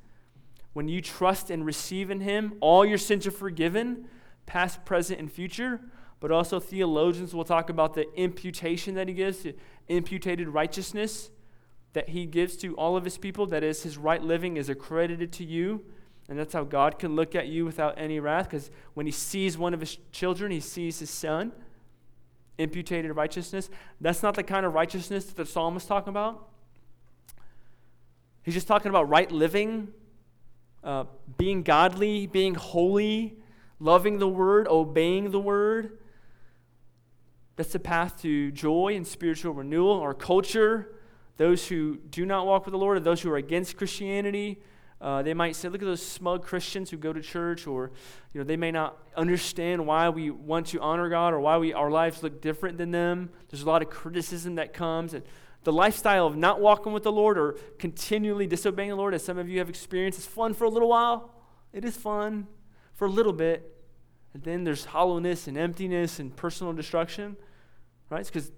when 0.74 0.86
you 0.86 1.00
trust 1.00 1.48
and 1.48 1.64
receive 1.64 2.10
in 2.10 2.20
him, 2.20 2.58
all 2.60 2.84
your 2.84 2.98
sins 2.98 3.26
are 3.26 3.30
forgiven, 3.30 4.06
past, 4.44 4.84
present, 4.84 5.18
and 5.18 5.32
future. 5.32 5.80
But 6.20 6.30
also, 6.30 6.58
theologians 6.60 7.34
will 7.34 7.44
talk 7.44 7.68
about 7.68 7.94
the 7.94 8.06
imputation 8.14 8.94
that 8.94 9.08
he 9.08 9.14
gives 9.14 9.46
imputed 9.88 10.48
righteousness 10.48 11.30
that 11.96 12.10
he 12.10 12.26
gives 12.26 12.58
to 12.58 12.74
all 12.74 12.94
of 12.94 13.04
his 13.04 13.16
people, 13.16 13.46
that 13.46 13.64
is, 13.64 13.82
his 13.82 13.96
right 13.96 14.22
living 14.22 14.58
is 14.58 14.68
accredited 14.68 15.32
to 15.32 15.42
you. 15.42 15.82
And 16.28 16.38
that's 16.38 16.52
how 16.52 16.62
God 16.62 16.98
can 16.98 17.16
look 17.16 17.34
at 17.34 17.46
you 17.46 17.64
without 17.64 17.94
any 17.96 18.20
wrath, 18.20 18.50
because 18.50 18.70
when 18.92 19.06
he 19.06 19.12
sees 19.12 19.56
one 19.56 19.72
of 19.72 19.80
his 19.80 19.96
children, 20.12 20.52
he 20.52 20.60
sees 20.60 20.98
his 20.98 21.08
son. 21.08 21.52
Imputed 22.58 23.16
righteousness. 23.16 23.70
That's 23.98 24.22
not 24.22 24.34
the 24.34 24.42
kind 24.42 24.66
of 24.66 24.74
righteousness 24.74 25.24
that 25.24 25.36
the 25.36 25.46
psalmist 25.46 25.88
talking 25.88 26.10
about. 26.10 26.46
He's 28.42 28.52
just 28.52 28.68
talking 28.68 28.90
about 28.90 29.08
right 29.08 29.32
living, 29.32 29.88
uh, 30.84 31.04
being 31.38 31.62
godly, 31.62 32.26
being 32.26 32.56
holy, 32.56 33.38
loving 33.80 34.18
the 34.18 34.28
word, 34.28 34.68
obeying 34.68 35.30
the 35.30 35.40
word. 35.40 35.96
That's 37.56 37.72
the 37.72 37.78
path 37.78 38.20
to 38.22 38.50
joy 38.52 38.94
and 38.94 39.06
spiritual 39.06 39.54
renewal. 39.54 40.00
Our 40.00 40.14
culture 40.14 40.96
those 41.36 41.68
who 41.68 41.96
do 41.96 42.24
not 42.24 42.46
walk 42.46 42.64
with 42.64 42.72
the 42.72 42.78
Lord, 42.78 42.96
or 42.96 43.00
those 43.00 43.20
who 43.20 43.30
are 43.30 43.36
against 43.36 43.76
Christianity, 43.76 44.58
uh, 45.00 45.22
they 45.22 45.34
might 45.34 45.54
say, 45.54 45.68
look 45.68 45.82
at 45.82 45.86
those 45.86 46.04
smug 46.04 46.42
Christians 46.42 46.90
who 46.90 46.96
go 46.96 47.12
to 47.12 47.20
church, 47.20 47.66
or 47.66 47.90
you 48.32 48.40
know, 48.40 48.44
they 48.44 48.56
may 48.56 48.70
not 48.70 48.96
understand 49.16 49.86
why 49.86 50.08
we 50.08 50.30
want 50.30 50.68
to 50.68 50.80
honor 50.80 51.10
God 51.10 51.34
or 51.34 51.40
why 51.40 51.58
we, 51.58 51.74
our 51.74 51.90
lives 51.90 52.22
look 52.22 52.40
different 52.40 52.78
than 52.78 52.90
them. 52.90 53.28
There's 53.50 53.62
a 53.62 53.66
lot 53.66 53.82
of 53.82 53.90
criticism 53.90 54.54
that 54.54 54.72
comes. 54.72 55.12
And 55.12 55.22
the 55.64 55.72
lifestyle 55.72 56.26
of 56.26 56.36
not 56.36 56.60
walking 56.60 56.94
with 56.94 57.02
the 57.02 57.12
Lord 57.12 57.36
or 57.36 57.56
continually 57.78 58.46
disobeying 58.46 58.88
the 58.88 58.96
Lord, 58.96 59.12
as 59.12 59.22
some 59.22 59.36
of 59.36 59.48
you 59.50 59.58
have 59.58 59.68
experienced, 59.68 60.18
is 60.18 60.26
fun 60.26 60.54
for 60.54 60.64
a 60.64 60.70
little 60.70 60.88
while. 60.88 61.34
It 61.74 61.84
is 61.84 61.96
fun 61.96 62.46
for 62.94 63.06
a 63.06 63.10
little 63.10 63.34
bit. 63.34 63.74
And 64.32 64.42
then 64.42 64.64
there's 64.64 64.86
hollowness 64.86 65.46
and 65.46 65.58
emptiness 65.58 66.18
and 66.18 66.34
personal 66.34 66.72
destruction, 66.72 67.36
right? 68.10 68.20
It's 68.20 68.30
because 68.30 68.50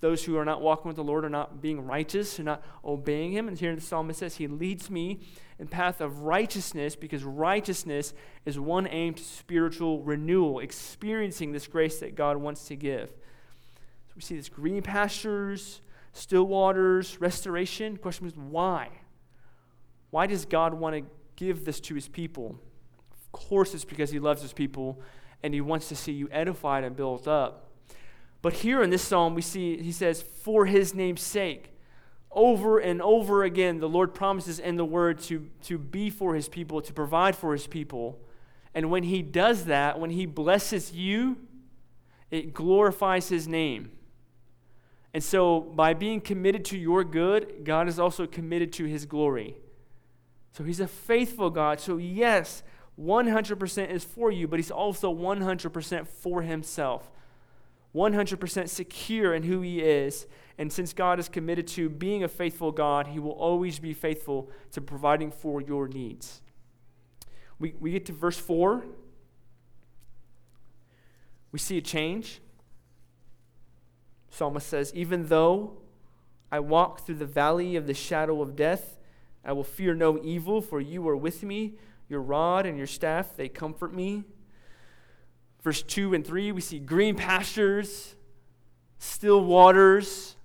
those 0.00 0.24
who 0.24 0.36
are 0.38 0.44
not 0.44 0.62
walking 0.62 0.88
with 0.88 0.96
the 0.96 1.04
Lord 1.04 1.24
are 1.24 1.30
not 1.30 1.60
being 1.60 1.86
righteous, 1.86 2.40
are 2.40 2.44
not 2.44 2.62
obeying 2.84 3.32
Him. 3.32 3.48
And 3.48 3.58
here 3.58 3.74
the 3.74 3.80
psalmist 3.80 4.20
says, 4.20 4.36
He 4.36 4.46
leads 4.46 4.90
me 4.90 5.20
in 5.58 5.68
path 5.68 6.00
of 6.00 6.20
righteousness 6.20 6.96
because 6.96 7.22
righteousness 7.22 8.14
is 8.46 8.58
one 8.58 8.86
aim 8.86 9.14
to 9.14 9.22
spiritual 9.22 10.02
renewal, 10.02 10.60
experiencing 10.60 11.52
this 11.52 11.66
grace 11.66 12.00
that 12.00 12.14
God 12.14 12.38
wants 12.38 12.66
to 12.68 12.76
give. 12.76 13.10
So 13.10 14.14
we 14.16 14.22
see 14.22 14.36
this 14.36 14.48
green 14.48 14.82
pastures, 14.82 15.82
still 16.14 16.44
waters, 16.44 17.20
restoration. 17.20 17.94
The 17.94 17.98
question 17.98 18.26
is 18.26 18.36
why? 18.36 18.88
Why 20.10 20.26
does 20.26 20.46
God 20.46 20.74
want 20.74 20.96
to 20.96 21.02
give 21.36 21.66
this 21.66 21.78
to 21.80 21.94
His 21.94 22.08
people? 22.08 22.58
Of 23.12 23.32
course, 23.32 23.74
it's 23.74 23.84
because 23.84 24.10
He 24.10 24.18
loves 24.18 24.40
His 24.40 24.54
people 24.54 24.98
and 25.42 25.52
He 25.52 25.60
wants 25.60 25.88
to 25.90 25.96
see 25.96 26.12
you 26.12 26.28
edified 26.32 26.84
and 26.84 26.96
built 26.96 27.28
up. 27.28 27.69
But 28.42 28.54
here 28.54 28.82
in 28.82 28.90
this 28.90 29.02
psalm, 29.02 29.34
we 29.34 29.42
see 29.42 29.82
he 29.82 29.92
says, 29.92 30.22
for 30.22 30.66
his 30.66 30.94
name's 30.94 31.22
sake. 31.22 31.72
Over 32.32 32.78
and 32.78 33.02
over 33.02 33.42
again, 33.42 33.80
the 33.80 33.88
Lord 33.88 34.14
promises 34.14 34.58
in 34.58 34.76
the 34.76 34.84
word 34.84 35.18
to, 35.22 35.48
to 35.64 35.78
be 35.78 36.10
for 36.10 36.34
his 36.34 36.48
people, 36.48 36.80
to 36.80 36.92
provide 36.92 37.34
for 37.34 37.52
his 37.52 37.66
people. 37.66 38.20
And 38.74 38.90
when 38.90 39.02
he 39.02 39.20
does 39.20 39.64
that, 39.64 39.98
when 39.98 40.10
he 40.10 40.26
blesses 40.26 40.92
you, 40.92 41.36
it 42.30 42.54
glorifies 42.54 43.28
his 43.28 43.48
name. 43.48 43.90
And 45.12 45.24
so, 45.24 45.60
by 45.60 45.92
being 45.92 46.20
committed 46.20 46.64
to 46.66 46.78
your 46.78 47.02
good, 47.02 47.64
God 47.64 47.88
is 47.88 47.98
also 47.98 48.28
committed 48.28 48.72
to 48.74 48.84
his 48.84 49.06
glory. 49.06 49.56
So, 50.52 50.62
he's 50.62 50.78
a 50.78 50.86
faithful 50.86 51.50
God. 51.50 51.80
So, 51.80 51.96
yes, 51.96 52.62
100% 52.96 53.90
is 53.90 54.04
for 54.04 54.30
you, 54.30 54.46
but 54.46 54.60
he's 54.60 54.70
also 54.70 55.12
100% 55.12 56.06
for 56.06 56.42
himself. 56.42 57.10
100% 57.94 58.68
secure 58.68 59.34
in 59.34 59.42
who 59.42 59.60
he 59.60 59.80
is. 59.80 60.26
And 60.58 60.72
since 60.72 60.92
God 60.92 61.18
is 61.18 61.28
committed 61.28 61.66
to 61.68 61.88
being 61.88 62.22
a 62.22 62.28
faithful 62.28 62.70
God, 62.70 63.08
he 63.08 63.18
will 63.18 63.32
always 63.32 63.78
be 63.78 63.94
faithful 63.94 64.50
to 64.72 64.80
providing 64.80 65.30
for 65.30 65.60
your 65.60 65.88
needs. 65.88 66.42
We, 67.58 67.74
we 67.80 67.92
get 67.92 68.06
to 68.06 68.12
verse 68.12 68.38
4. 68.38 68.84
We 71.52 71.58
see 71.58 71.78
a 71.78 71.82
change. 71.82 72.40
Psalmist 74.30 74.66
says, 74.66 74.92
Even 74.94 75.26
though 75.26 75.78
I 76.52 76.60
walk 76.60 77.04
through 77.04 77.16
the 77.16 77.26
valley 77.26 77.76
of 77.76 77.86
the 77.86 77.94
shadow 77.94 78.40
of 78.40 78.54
death, 78.54 78.98
I 79.44 79.52
will 79.52 79.64
fear 79.64 79.94
no 79.94 80.22
evil, 80.22 80.60
for 80.60 80.80
you 80.80 81.06
are 81.08 81.16
with 81.16 81.42
me. 81.42 81.74
Your 82.08 82.20
rod 82.20 82.66
and 82.66 82.76
your 82.76 82.86
staff, 82.86 83.36
they 83.36 83.48
comfort 83.48 83.94
me. 83.94 84.24
Verse 85.62 85.82
2 85.82 86.14
and 86.14 86.26
3, 86.26 86.52
we 86.52 86.60
see 86.60 86.78
green 86.78 87.16
pastures, 87.16 88.16
still 88.98 89.44
waters, 89.44 90.36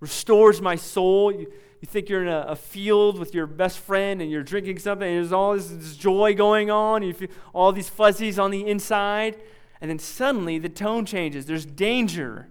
restores 0.00 0.60
my 0.60 0.76
soul. 0.76 1.30
You, 1.30 1.52
you 1.80 1.86
think 1.86 2.08
you're 2.08 2.22
in 2.22 2.28
a, 2.28 2.46
a, 2.48 2.56
field 2.56 3.18
with 3.18 3.34
your 3.34 3.46
best 3.46 3.78
friend 3.78 4.22
and 4.22 4.30
you're 4.30 4.42
drinking 4.42 4.78
something, 4.78 5.06
and 5.06 5.18
there's 5.18 5.32
all 5.32 5.54
this, 5.54 5.68
this 5.68 5.96
joy 5.96 6.34
going 6.34 6.70
on, 6.70 7.02
you 7.02 7.12
feel 7.12 7.28
all 7.52 7.72
these 7.72 7.88
fuzzies 7.88 8.38
on 8.38 8.50
the 8.50 8.66
inside, 8.66 9.36
and 9.80 9.90
then 9.90 9.98
suddenly 9.98 10.58
the 10.58 10.68
tone 10.68 11.04
changes. 11.04 11.44
There's 11.46 11.66
danger. 11.66 12.48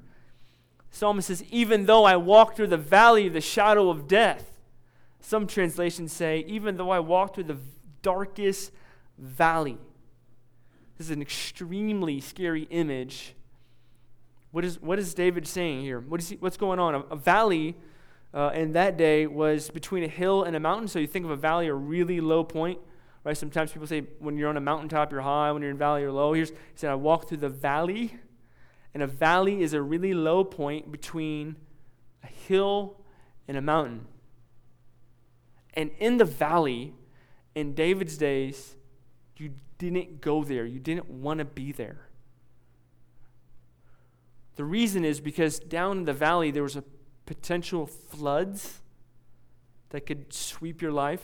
Psalmist 0.91 1.27
says, 1.29 1.43
Even 1.49 1.85
though 1.85 2.03
I 2.03 2.17
walk 2.17 2.55
through 2.55 2.67
the 2.67 2.77
valley 2.77 3.27
of 3.27 3.33
the 3.33 3.41
shadow 3.41 3.89
of 3.89 4.07
death, 4.07 4.51
some 5.21 5.47
translations 5.47 6.11
say, 6.11 6.43
Even 6.47 6.77
though 6.77 6.89
I 6.89 6.99
walk 6.99 7.33
through 7.33 7.45
the 7.45 7.57
darkest 8.01 8.71
valley. 9.17 9.77
This 11.01 11.07
is 11.07 11.15
an 11.15 11.21
extremely 11.23 12.19
scary 12.19 12.67
image. 12.69 13.33
What 14.51 14.63
is, 14.63 14.79
what 14.79 14.99
is 14.99 15.15
David 15.15 15.47
saying 15.47 15.81
here? 15.81 15.99
What 15.99 16.19
is 16.19 16.29
he, 16.29 16.35
what's 16.35 16.57
going 16.57 16.77
on? 16.77 16.93
A, 16.93 16.99
a 16.99 17.15
valley 17.15 17.75
uh, 18.35 18.51
in 18.53 18.73
that 18.73 18.97
day 18.97 19.25
was 19.25 19.71
between 19.71 20.03
a 20.03 20.07
hill 20.07 20.43
and 20.43 20.55
a 20.55 20.59
mountain. 20.59 20.87
So 20.87 20.99
you 20.99 21.07
think 21.07 21.25
of 21.25 21.31
a 21.31 21.35
valley, 21.35 21.65
a 21.69 21.73
really 21.73 22.21
low 22.21 22.43
point, 22.43 22.77
right? 23.23 23.35
Sometimes 23.35 23.71
people 23.71 23.87
say 23.87 24.01
when 24.19 24.37
you're 24.37 24.47
on 24.47 24.57
a 24.57 24.61
mountaintop, 24.61 25.11
you're 25.11 25.21
high. 25.21 25.51
When 25.51 25.63
you're 25.63 25.71
in 25.71 25.77
a 25.77 25.79
valley, 25.79 26.01
you're 26.01 26.11
low. 26.11 26.33
Here's, 26.33 26.49
he 26.49 26.55
said, 26.75 26.91
I 26.91 26.93
walk 26.93 27.27
through 27.27 27.37
the 27.37 27.49
valley. 27.49 28.13
And 28.93 29.01
a 29.01 29.07
valley 29.07 29.63
is 29.63 29.73
a 29.73 29.81
really 29.81 30.13
low 30.13 30.43
point 30.43 30.91
between 30.91 31.55
a 32.23 32.27
hill 32.27 33.01
and 33.47 33.57
a 33.57 33.61
mountain. 33.61 34.05
And 35.73 35.89
in 35.97 36.17
the 36.17 36.25
valley, 36.25 36.93
in 37.55 37.73
David's 37.73 38.17
days, 38.17 38.75
you 39.37 39.53
didn't 39.89 40.21
go 40.21 40.43
there, 40.43 40.65
you 40.65 40.79
didn't 40.79 41.09
want 41.09 41.39
to 41.39 41.45
be 41.45 41.71
there. 41.71 42.07
The 44.55 44.63
reason 44.63 45.03
is 45.03 45.19
because 45.19 45.59
down 45.59 45.99
in 45.99 46.05
the 46.05 46.13
valley 46.13 46.51
there 46.51 46.63
was 46.63 46.75
a 46.75 46.83
potential 47.25 47.87
floods 47.87 48.79
that 49.89 50.05
could 50.05 50.31
sweep 50.33 50.81
your 50.81 50.91
life, 50.91 51.23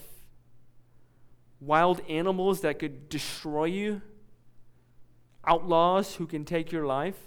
wild 1.60 2.02
animals 2.10 2.62
that 2.62 2.80
could 2.80 3.10
destroy 3.10 3.66
you, 3.66 4.02
outlaws 5.46 6.16
who 6.16 6.26
can 6.26 6.44
take 6.44 6.72
your 6.72 6.86
life. 6.86 7.18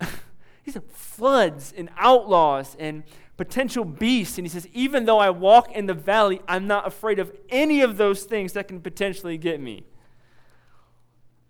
These 0.64 0.76
are 0.76 0.84
floods 0.92 1.74
and 1.76 1.90
outlaws 1.98 2.76
and 2.78 3.02
potential 3.36 3.84
beasts. 3.84 4.38
And 4.38 4.46
he 4.46 4.50
says, 4.50 4.68
even 4.72 5.04
though 5.04 5.18
I 5.18 5.30
walk 5.30 5.72
in 5.72 5.86
the 5.86 5.94
valley, 5.94 6.40
I'm 6.46 6.66
not 6.66 6.86
afraid 6.86 7.18
of 7.18 7.32
any 7.48 7.80
of 7.80 7.96
those 7.96 8.22
things 8.22 8.52
that 8.52 8.68
can 8.68 8.80
potentially 8.80 9.36
get 9.36 9.60
me. 9.60 9.84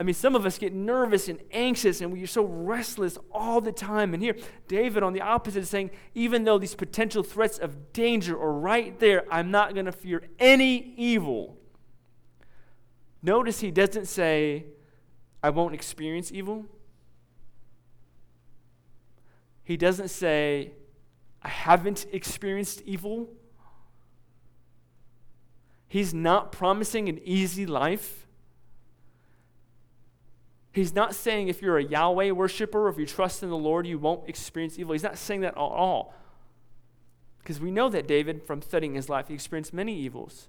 I 0.03 0.05
mean, 0.05 0.17
some 0.17 0.35
of 0.35 0.45
us 0.45 0.59
get 0.59 0.73
nervous 0.73 1.29
and 1.29 1.39
anxious 1.53 2.01
and 2.01 2.13
we're 2.13 2.27
so 2.27 2.45
restless 2.45 3.19
all 3.31 3.61
the 3.61 3.71
time. 3.71 4.15
And 4.15 4.21
here, 4.21 4.35
David, 4.67 5.05
on 5.05 5.13
the 5.13 5.21
opposite, 5.21 5.61
is 5.61 5.71
saying, 5.71 5.93
even 6.13 6.43
though 6.43 6.59
these 6.59 6.75
potential 6.75 7.23
threats 7.23 7.57
of 7.57 7.93
danger 7.93 8.37
are 8.37 8.53
right 8.53 8.99
there, 8.99 9.23
I'm 9.31 9.53
not 9.53 9.75
going 9.75 9.87
to 9.87 9.93
fear 9.93 10.25
any 10.41 10.93
evil. 10.97 11.57
Notice 13.23 13.61
he 13.61 13.71
doesn't 13.71 14.07
say, 14.07 14.65
I 15.41 15.51
won't 15.51 15.73
experience 15.73 16.33
evil. 16.33 16.67
He 19.63 19.77
doesn't 19.77 20.09
say, 20.09 20.73
I 21.45 21.49
haven't 21.49 22.07
experienced 22.11 22.83
evil. 22.85 23.31
He's 25.87 26.13
not 26.13 26.51
promising 26.51 27.09
an 27.09 27.21
easy 27.25 27.67
life. 27.67 28.27
He's 30.73 30.95
not 30.95 31.15
saying 31.15 31.49
if 31.49 31.61
you're 31.61 31.77
a 31.77 31.85
Yahweh 31.85 32.31
worshiper 32.31 32.87
or 32.87 32.89
if 32.89 32.99
you 32.99 33.07
trust 33.07 33.43
in 33.43 33.51
the 33.51 33.57
Lord, 33.57 33.87
you 33.87 33.99
won't 33.99 34.29
experience 34.29 34.79
evil. 34.79 34.95
He's 34.95 35.03
not 35.03 35.19
saying 35.19 35.43
that 35.43 35.53
at 35.53 35.59
all. 35.59 36.15
Because 37.39 37.61
we 37.61 37.71
know 37.71 37.91
that 37.91 38.07
David, 38.07 38.43
from 38.43 38.63
studying 38.63 38.95
his 38.95 39.09
life, 39.09 39.29
he 39.29 39.35
experienced 39.35 39.75
many 39.75 39.95
evils. 39.95 40.49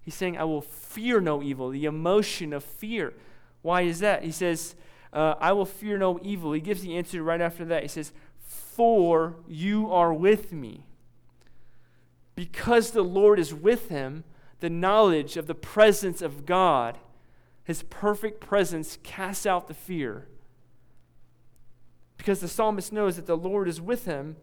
He's 0.00 0.14
saying, 0.14 0.36
I 0.36 0.44
will 0.44 0.62
fear 0.62 1.20
no 1.20 1.42
evil, 1.42 1.68
the 1.68 1.84
emotion 1.84 2.52
of 2.52 2.64
fear. 2.64 3.14
Why 3.60 3.82
is 3.82 4.00
that? 4.00 4.24
He 4.24 4.32
says, 4.32 4.74
uh, 5.12 5.34
I 5.38 5.52
will 5.52 5.66
fear 5.66 5.96
no 5.96 6.18
evil. 6.22 6.52
He 6.52 6.60
gives 6.60 6.82
the 6.82 6.96
answer 6.96 7.22
right 7.22 7.40
after 7.40 7.64
that. 7.66 7.82
He 7.82 7.88
says, 7.88 8.12
For 8.40 9.36
you 9.46 9.92
are 9.92 10.12
with 10.12 10.52
me. 10.52 10.86
Because 12.34 12.90
the 12.90 13.02
Lord 13.02 13.38
is 13.38 13.54
with 13.54 13.90
him, 13.90 14.24
the 14.60 14.70
knowledge 14.70 15.36
of 15.36 15.46
the 15.46 15.54
presence 15.54 16.22
of 16.22 16.46
God 16.46 16.98
his 17.64 17.82
perfect 17.84 18.40
presence 18.40 18.98
casts 19.02 19.46
out 19.46 19.68
the 19.68 19.74
fear. 19.74 20.28
Because 22.16 22.40
the 22.40 22.48
psalmist 22.48 22.92
knows 22.92 23.16
that 23.16 23.26
the 23.26 23.36
Lord 23.36 23.68
is 23.68 23.80
with 23.80 24.04
him, 24.04 24.36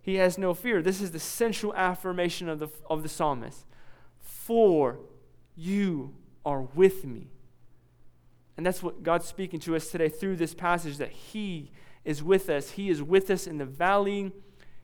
he 0.00 0.16
has 0.16 0.38
no 0.38 0.54
fear. 0.54 0.82
This 0.82 1.00
is 1.00 1.10
the 1.10 1.18
central 1.18 1.74
affirmation 1.74 2.48
of 2.48 2.60
the, 2.60 2.68
of 2.88 3.02
the 3.02 3.08
psalmist. 3.08 3.66
For 4.20 5.00
you 5.56 6.14
are 6.44 6.62
with 6.62 7.04
me. 7.04 7.26
And 8.56 8.64
that's 8.64 8.82
what 8.82 9.02
God's 9.02 9.26
speaking 9.26 9.60
to 9.60 9.76
us 9.76 9.90
today 9.90 10.08
through 10.08 10.36
this 10.36 10.54
passage 10.54 10.98
that 10.98 11.10
He 11.10 11.72
is 12.04 12.22
with 12.22 12.48
us. 12.48 12.70
He 12.70 12.88
is 12.88 13.02
with 13.02 13.30
us 13.30 13.46
in 13.46 13.58
the 13.58 13.66
valley, 13.66 14.32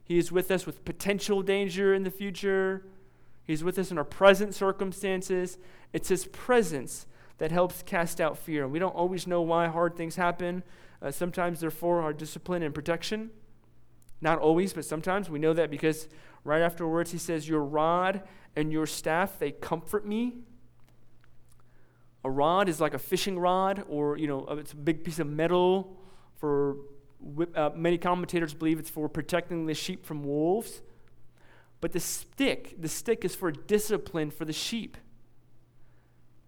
He 0.05 0.19
is 0.19 0.33
with 0.33 0.51
us 0.51 0.67
with 0.67 0.85
potential 0.85 1.43
danger 1.43 1.95
in 1.95 2.03
the 2.03 2.11
future, 2.11 2.85
He's 3.45 3.65
with 3.65 3.79
us 3.79 3.91
in 3.91 3.99
our 3.99 4.05
present 4.05 4.55
circumstances. 4.55 5.59
It's 5.93 6.09
His 6.09 6.27
presence 6.27 7.07
that 7.43 7.51
helps 7.51 7.83
cast 7.83 8.21
out 8.21 8.39
fear. 8.39 8.69
We 8.69 8.79
don't 8.79 8.95
always 8.95 9.27
know 9.27 9.43
why 9.43 9.67
hard 9.67 9.97
things 9.97 10.15
happen. 10.15 10.63
Uh, 11.03 11.11
sometimes 11.11 11.59
they're 11.59 11.73
for 11.73 12.01
our 12.01 12.13
discipline 12.13 12.63
and 12.63 12.73
protection. 12.73 13.31
Not 14.21 14.39
always, 14.39 14.73
but 14.73 14.85
sometimes 14.85 15.29
we 15.29 15.41
know 15.41 15.53
that 15.53 15.69
because 15.69 16.07
right 16.45 16.63
afterwards 16.63 17.11
he 17.11 17.19
says, 17.19 17.49
Your 17.49 17.65
rod 17.65 18.23
and 18.55 18.71
your 18.73 18.87
staff, 18.87 19.41
they 19.41 19.51
comfort 19.51 20.07
me. 20.07 20.35
A 22.23 22.31
rod 22.31 22.69
is 22.69 22.81
like 22.81 22.95
a 22.95 22.99
fishing 23.01 23.37
rod, 23.37 23.83
or, 23.89 24.17
you 24.17 24.29
know, 24.29 24.47
it's 24.51 24.71
a 24.73 24.77
big 24.77 25.03
piece 25.03 25.19
of 25.19 25.27
metal 25.27 25.97
for, 26.37 26.77
uh, 27.57 27.71
many 27.75 27.99
commentators 27.99 28.55
believe 28.55 28.79
it's 28.79 28.89
for 28.89 29.09
protecting 29.09 29.67
the 29.67 29.75
sheep 29.75 30.07
from 30.07 30.23
wolves. 30.23 30.81
But 31.81 31.91
the 31.91 31.99
stick, 31.99 32.77
the 32.81 32.89
stick 32.89 33.25
is 33.25 33.35
for 33.35 33.51
discipline 33.51 34.31
for 34.31 34.45
the 34.45 34.53
sheep. 34.53 34.97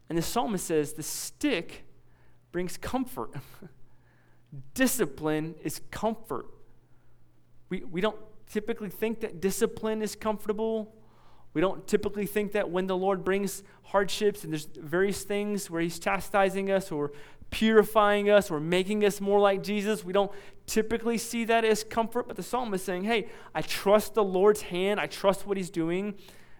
And 0.08 0.18
the 0.18 0.22
psalmist 0.22 0.66
says 0.66 0.92
the 0.92 1.02
stick 1.02 1.84
brings 2.52 2.76
comfort. 2.76 3.32
discipline 4.74 5.54
is 5.62 5.80
comfort. 5.90 6.46
We, 7.68 7.82
we 7.84 8.00
don't 8.00 8.18
typically 8.50 8.90
think 8.90 9.20
that 9.20 9.40
discipline 9.40 10.02
is 10.02 10.14
comfortable. 10.14 10.94
We 11.54 11.60
don't 11.60 11.86
typically 11.86 12.26
think 12.26 12.52
that 12.52 12.70
when 12.70 12.86
the 12.86 12.96
Lord 12.96 13.24
brings 13.24 13.62
hardships 13.84 14.44
and 14.44 14.52
there's 14.52 14.66
various 14.66 15.22
things 15.22 15.70
where 15.70 15.80
He's 15.80 15.98
chastising 15.98 16.70
us 16.70 16.92
or 16.92 17.12
purifying 17.50 18.30
us 18.30 18.50
or 18.50 18.58
making 18.60 19.04
us 19.04 19.20
more 19.20 19.38
like 19.38 19.62
Jesus, 19.62 20.04
we 20.04 20.12
don't 20.12 20.32
typically 20.66 21.18
see 21.18 21.44
that 21.44 21.64
as 21.64 21.84
comfort. 21.84 22.26
But 22.26 22.36
the 22.36 22.42
psalmist 22.42 22.82
is 22.82 22.86
saying, 22.86 23.04
hey, 23.04 23.28
I 23.54 23.62
trust 23.62 24.14
the 24.14 24.24
Lord's 24.24 24.62
hand, 24.62 25.00
I 25.00 25.06
trust 25.06 25.46
what 25.46 25.56
He's 25.56 25.70
doing, 25.70 26.14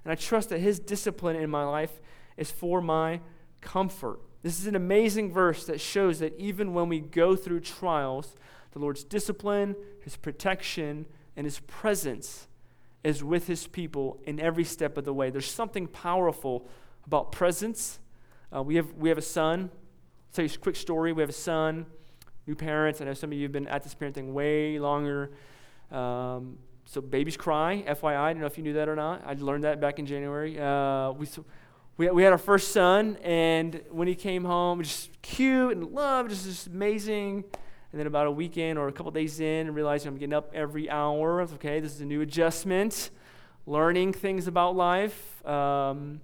and 0.05 0.13
I 0.13 0.15
trust 0.15 0.51
that 0.51 0.61
His 0.61 0.79
discipline 0.79 1.37
in 1.37 1.51
my 1.51 1.65
life 1.65 2.01
is 2.37 2.51
for 2.51 2.81
my 2.81 3.21
comfort. 3.65 4.21
This 4.43 4.61
is 4.61 4.67
an 4.67 4.77
amazing 4.77 5.33
verse 5.33 5.65
that 5.67 5.81
shows 5.81 6.19
that 6.21 6.39
even 6.39 6.75
when 6.75 6.89
we 6.89 7.01
go 7.01 7.35
through 7.35 7.61
trials, 7.61 8.37
the 8.73 8.79
Lord's 8.79 9.03
discipline, 9.03 9.75
His 10.03 10.17
protection, 10.17 11.07
and 11.35 11.47
His 11.47 11.61
presence 11.61 12.47
is 13.03 13.25
with 13.25 13.47
His 13.47 13.67
people 13.67 14.21
in 14.25 14.39
every 14.39 14.65
step 14.65 14.99
of 14.99 15.05
the 15.05 15.15
way. 15.15 15.31
There's 15.31 15.51
something 15.51 15.89
powerful 15.89 16.69
about 17.07 17.33
presence. 17.33 17.99
Uh, 18.55 18.63
we, 18.63 18.77
have, 18.77 18.93
we 18.93 19.09
have 19.09 19.19
a 19.19 19.23
son. 19.23 19.71
I'll 19.73 20.35
tell 20.35 20.45
you 20.45 20.51
a 20.55 20.59
quick 20.59 20.77
story. 20.77 21.13
We 21.13 21.23
have 21.23 21.31
a 21.31 21.33
son, 21.33 21.87
new 22.47 22.55
parents. 22.55 23.01
I 23.01 23.07
know 23.07 23.15
some 23.15 23.33
of 23.33 23.39
you 23.39 23.45
have 23.45 23.53
been 23.53 23.69
at 23.69 23.83
this 23.83 23.95
parenting 23.95 24.33
way 24.33 24.79
longer. 24.79 25.33
Um, 25.91 26.59
so 26.85 27.01
babies 27.01 27.37
cry, 27.37 27.83
FYI. 27.89 28.17
I 28.17 28.33
don't 28.33 28.41
know 28.41 28.47
if 28.47 28.59
you 28.59 28.65
knew 28.65 28.75
that 28.75 28.89
or 28.91 28.97
not. 28.97 29.23
I 29.27 29.33
learned 29.35 29.65
that 29.65 29.81
back 29.81 29.99
in 29.99 30.05
January. 30.05 30.61
Uh, 30.61 31.13
we, 31.13 31.27
we, 31.97 32.11
we 32.11 32.23
had 32.23 32.33
our 32.33 32.39
first 32.39 32.73
son, 32.73 33.17
and 33.23 33.81
when 33.91 34.09
he 34.09 34.15
came 34.15 34.45
home, 34.45 34.83
just 34.83 35.11
cute 35.23 35.77
and 35.77 35.93
loved, 35.93 36.31
just, 36.31 36.45
just 36.45 36.67
amazing. 36.67 37.45
And 37.93 38.01
then 38.01 38.09
about 38.09 38.27
a 38.27 38.31
weekend 38.33 38.79
or 38.79 38.89
a 38.89 38.93
couple 38.93 39.13
days 39.13 39.39
in, 39.39 39.73
realizing 39.73 40.09
I'm 40.09 40.19
getting 40.19 40.35
up 40.35 40.51
every 40.53 40.91
hour. 40.91 41.41
Okay, 41.43 41.79
this 41.79 41.95
is 41.95 42.01
a 42.01 42.05
new 42.05 42.23
adjustment. 42.23 43.11
Learning 43.67 44.13
things 44.13 44.49
about 44.49 44.75
life. 44.75 45.47
Um, 45.47 46.21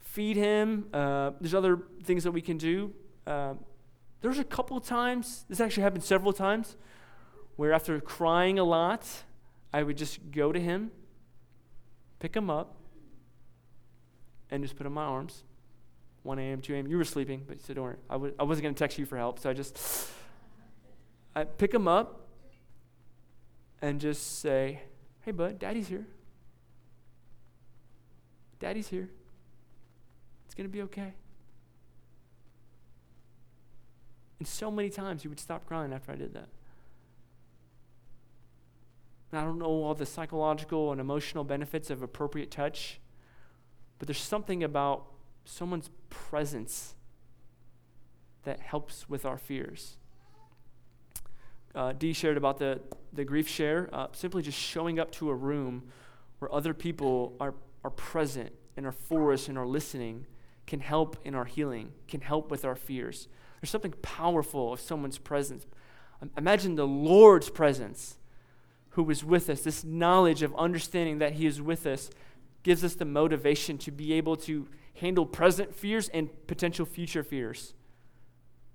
feed 0.00 0.36
him. 0.36 0.88
Uh, 0.92 1.30
there's 1.40 1.54
other 1.54 1.78
things 2.04 2.24
that 2.24 2.32
we 2.32 2.42
can 2.42 2.58
do. 2.58 2.92
Uh, 3.26 3.54
there's 4.20 4.38
a 4.38 4.44
couple 4.44 4.78
times, 4.80 5.46
this 5.48 5.60
actually 5.60 5.84
happened 5.84 6.04
several 6.04 6.34
times, 6.34 6.76
where 7.56 7.72
after 7.72 7.98
crying 7.98 8.58
a 8.58 8.64
lot, 8.64 9.08
I 9.72 9.82
would 9.82 9.96
just 9.96 10.30
go 10.30 10.52
to 10.52 10.60
him, 10.60 10.90
pick 12.18 12.36
him 12.36 12.50
up, 12.50 12.76
and 14.52 14.62
just 14.62 14.76
put 14.76 14.86
in 14.86 14.92
my 14.92 15.02
arms. 15.04 15.42
1 16.22 16.38
a.m., 16.38 16.60
2 16.60 16.74
a.m. 16.74 16.86
You 16.86 16.98
were 16.98 17.04
sleeping, 17.04 17.42
but 17.48 17.56
you 17.56 17.62
said, 17.64 17.74
don't 17.74 17.84
worry. 17.84 17.96
I 18.08 18.12
w- 18.14 18.34
I 18.38 18.44
wasn't 18.44 18.62
going 18.62 18.74
to 18.74 18.78
text 18.78 18.96
you 18.96 19.06
for 19.06 19.16
help, 19.16 19.40
so 19.40 19.50
I 19.50 19.54
just 19.54 19.76
I 21.34 21.42
pick 21.44 21.74
him 21.74 21.88
up 21.88 22.28
and 23.80 24.00
just 24.00 24.40
say, 24.40 24.82
hey, 25.22 25.32
bud, 25.32 25.58
daddy's 25.58 25.88
here. 25.88 26.06
Daddy's 28.60 28.86
here. 28.86 29.08
It's 30.46 30.54
going 30.54 30.68
to 30.68 30.72
be 30.72 30.82
okay. 30.82 31.14
And 34.38 34.46
so 34.46 34.70
many 34.70 34.90
times 34.90 35.22
he 35.22 35.28
would 35.28 35.40
stop 35.40 35.66
crying 35.66 35.92
after 35.92 36.12
I 36.12 36.16
did 36.16 36.34
that. 36.34 36.48
And 39.32 39.40
I 39.40 39.44
don't 39.44 39.58
know 39.58 39.66
all 39.66 39.94
the 39.94 40.06
psychological 40.06 40.92
and 40.92 41.00
emotional 41.00 41.42
benefits 41.42 41.90
of 41.90 42.02
appropriate 42.02 42.50
touch, 42.50 43.00
but 43.98 44.08
there's 44.08 44.18
something 44.18 44.62
about 44.62 45.06
someone's 45.44 45.90
presence 46.10 46.94
that 48.44 48.60
helps 48.60 49.08
with 49.08 49.24
our 49.24 49.38
fears 49.38 49.96
uh, 51.74 51.92
Dee 51.92 52.12
shared 52.12 52.36
about 52.36 52.58
the, 52.58 52.80
the 53.12 53.24
grief 53.24 53.48
share, 53.48 53.88
uh, 53.92 54.08
simply 54.12 54.42
just 54.42 54.58
showing 54.58 54.98
up 54.98 55.10
to 55.12 55.30
a 55.30 55.34
room 55.34 55.84
where 56.38 56.52
other 56.52 56.74
people 56.74 57.34
are, 57.40 57.54
are 57.84 57.90
present 57.90 58.52
and 58.76 58.86
are 58.86 58.92
for 58.92 59.32
us 59.32 59.48
and 59.48 59.56
are 59.56 59.66
listening 59.66 60.26
can 60.66 60.80
help 60.80 61.16
in 61.24 61.34
our 61.34 61.44
healing, 61.44 61.92
can 62.08 62.20
help 62.20 62.50
with 62.50 62.64
our 62.64 62.76
fears. 62.76 63.28
There's 63.60 63.70
something 63.70 63.94
powerful 64.02 64.72
of 64.72 64.80
someone's 64.80 65.18
presence. 65.18 65.66
Imagine 66.36 66.76
the 66.76 66.86
Lord's 66.86 67.50
presence 67.50 68.16
who 68.90 69.08
is 69.10 69.24
with 69.24 69.48
us. 69.50 69.62
This 69.62 69.82
knowledge 69.82 70.42
of 70.42 70.54
understanding 70.56 71.18
that 71.18 71.32
He 71.32 71.46
is 71.46 71.60
with 71.60 71.86
us 71.86 72.10
gives 72.62 72.84
us 72.84 72.94
the 72.94 73.04
motivation 73.04 73.78
to 73.78 73.90
be 73.90 74.12
able 74.12 74.36
to 74.36 74.68
handle 74.94 75.26
present 75.26 75.74
fears 75.74 76.08
and 76.10 76.28
potential 76.46 76.86
future 76.86 77.22
fears. 77.22 77.74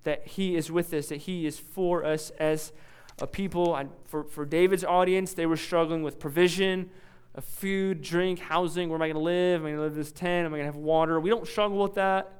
That 0.04 0.26
He 0.26 0.56
is 0.56 0.70
with 0.70 0.92
us, 0.92 1.08
that 1.08 1.22
He 1.22 1.46
is 1.46 1.58
for 1.58 2.04
us 2.04 2.30
as 2.38 2.72
a 3.20 3.26
people. 3.26 3.74
I, 3.74 3.86
for, 4.04 4.24
for 4.24 4.44
David's 4.44 4.84
audience, 4.84 5.34
they 5.34 5.46
were 5.46 5.56
struggling 5.56 6.02
with 6.02 6.18
provision 6.18 6.90
of 7.34 7.44
food, 7.44 8.02
drink, 8.02 8.38
housing. 8.40 8.88
Where 8.88 8.96
am 8.96 9.02
I 9.02 9.06
going 9.06 9.16
to 9.16 9.22
live? 9.22 9.60
Am 9.60 9.66
I 9.66 9.70
going 9.70 9.76
to 9.76 9.82
live 9.82 9.92
in 9.92 9.98
this 9.98 10.12
tent? 10.12 10.46
Am 10.46 10.54
I 10.54 10.58
going 10.58 10.68
to 10.68 10.72
have 10.72 10.76
water? 10.76 11.20
We 11.20 11.30
don't 11.30 11.46
struggle 11.46 11.78
with 11.78 11.94
that. 11.94 12.32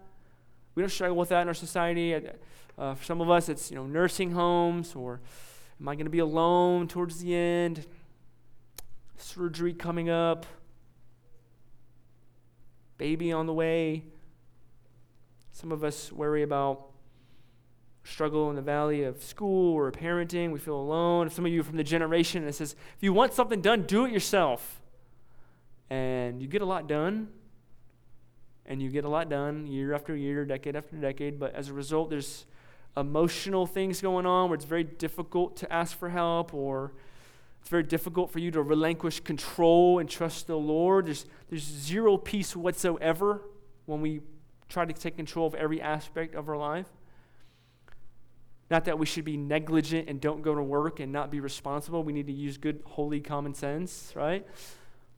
We 0.75 0.83
don't 0.83 0.91
struggle 0.91 1.17
with 1.17 1.31
that 1.31 1.43
in 1.43 1.49
our 1.49 1.55
society. 1.55 2.15
Uh, 2.79 2.95
for 2.95 3.05
some 3.05 3.21
of 3.21 3.31
us, 3.31 3.49
it's 3.49 3.71
you 3.71 3.77
know 3.77 3.87
nursing 3.87 4.31
homes, 4.31 4.95
or 4.95 5.21
am 5.81 5.89
I 5.89 5.95
going 5.95 6.07
to 6.07 6.11
be 6.11 6.21
alone 6.21 6.87
towards 6.87 7.19
the 7.19 7.35
end? 7.35 7.87
Surgery 9.17 9.75
coming 9.75 10.09
up, 10.09 10.47
baby 12.99 13.33
on 13.33 13.47
the 13.47 13.53
way. 13.53 14.05
Some 15.53 15.73
of 15.73 15.83
us 15.83 16.13
worry 16.13 16.43
about 16.43 16.85
struggle 18.05 18.51
in 18.51 18.57
the 18.57 18.63
valley 18.63 19.05
of 19.05 19.23
school 19.23 19.75
or 19.75 19.91
parenting. 19.91 20.51
We 20.53 20.59
feel 20.59 20.77
alone. 20.77 21.31
Some 21.31 21.47
of 21.47 21.53
you 21.53 21.61
are 21.61 21.65
from 21.65 21.77
the 21.77 21.85
generation 21.85 22.45
that 22.45 22.55
says, 22.55 22.73
if 22.97 23.03
you 23.03 23.13
want 23.13 23.33
something 23.35 23.61
done, 23.61 23.83
do 23.83 24.05
it 24.05 24.13
yourself. 24.13 24.81
And 25.91 26.43
you 26.43 26.49
get 26.49 26.63
a 26.63 26.67
lot 26.67 26.87
done. 26.87 27.29
And 28.67 28.83
you 28.83 28.91
get 28.91 29.05
a 29.05 29.09
lot 29.09 29.31
done 29.31 29.67
year 29.67 29.95
after 29.95 30.15
year, 30.15 30.45
decade 30.45 30.77
after 30.77 30.97
decade. 30.97 31.39
But 31.39 31.55
as 31.55 31.69
a 31.69 31.73
result, 31.73 32.11
there's 32.11 32.45
emotional 32.97 33.67
things 33.67 34.01
going 34.01 34.27
on 34.27 34.51
where 34.51 34.57
it's 34.57 34.65
very 34.65 34.85
difficult 34.85 35.57
to 35.57 35.73
ask 35.73 35.97
for 35.97 36.11
help 36.11 36.53
or 36.53 36.93
it's 37.69 37.71
very 37.71 37.83
difficult 37.83 38.31
for 38.31 38.39
you 38.39 38.51
to 38.53 38.63
relinquish 38.63 39.21
control 39.21 39.99
and 39.99 40.09
trust 40.09 40.47
the 40.47 40.57
Lord. 40.57 41.05
There's, 41.05 41.27
there's 41.51 41.65
zero 41.65 42.17
peace 42.17 42.57
whatsoever 42.57 43.43
when 43.85 44.01
we 44.01 44.23
try 44.71 44.87
to 44.87 44.93
take 44.95 45.17
control 45.17 45.47
of 45.47 45.55
every 45.55 45.79
aspect 45.83 46.35
of 46.35 46.49
our 46.49 46.57
life. 46.57 46.87
Not 48.71 48.87
that 48.87 48.99
we 48.99 49.05
should 49.05 49.27
be 49.27 49.37
negligent 49.37 50.09
and 50.09 50.19
don't 50.19 50.41
go 50.41 50.55
to 50.55 50.63
work 50.63 50.99
and 50.99 51.13
not 51.13 51.31
be 51.31 51.41
responsible. 51.41 52.03
We 52.03 52.15
need 52.15 52.29
to 52.29 52.33
use 52.33 52.57
good, 52.57 52.81
holy 52.87 53.21
common 53.21 53.53
sense, 53.53 54.15
right? 54.15 54.47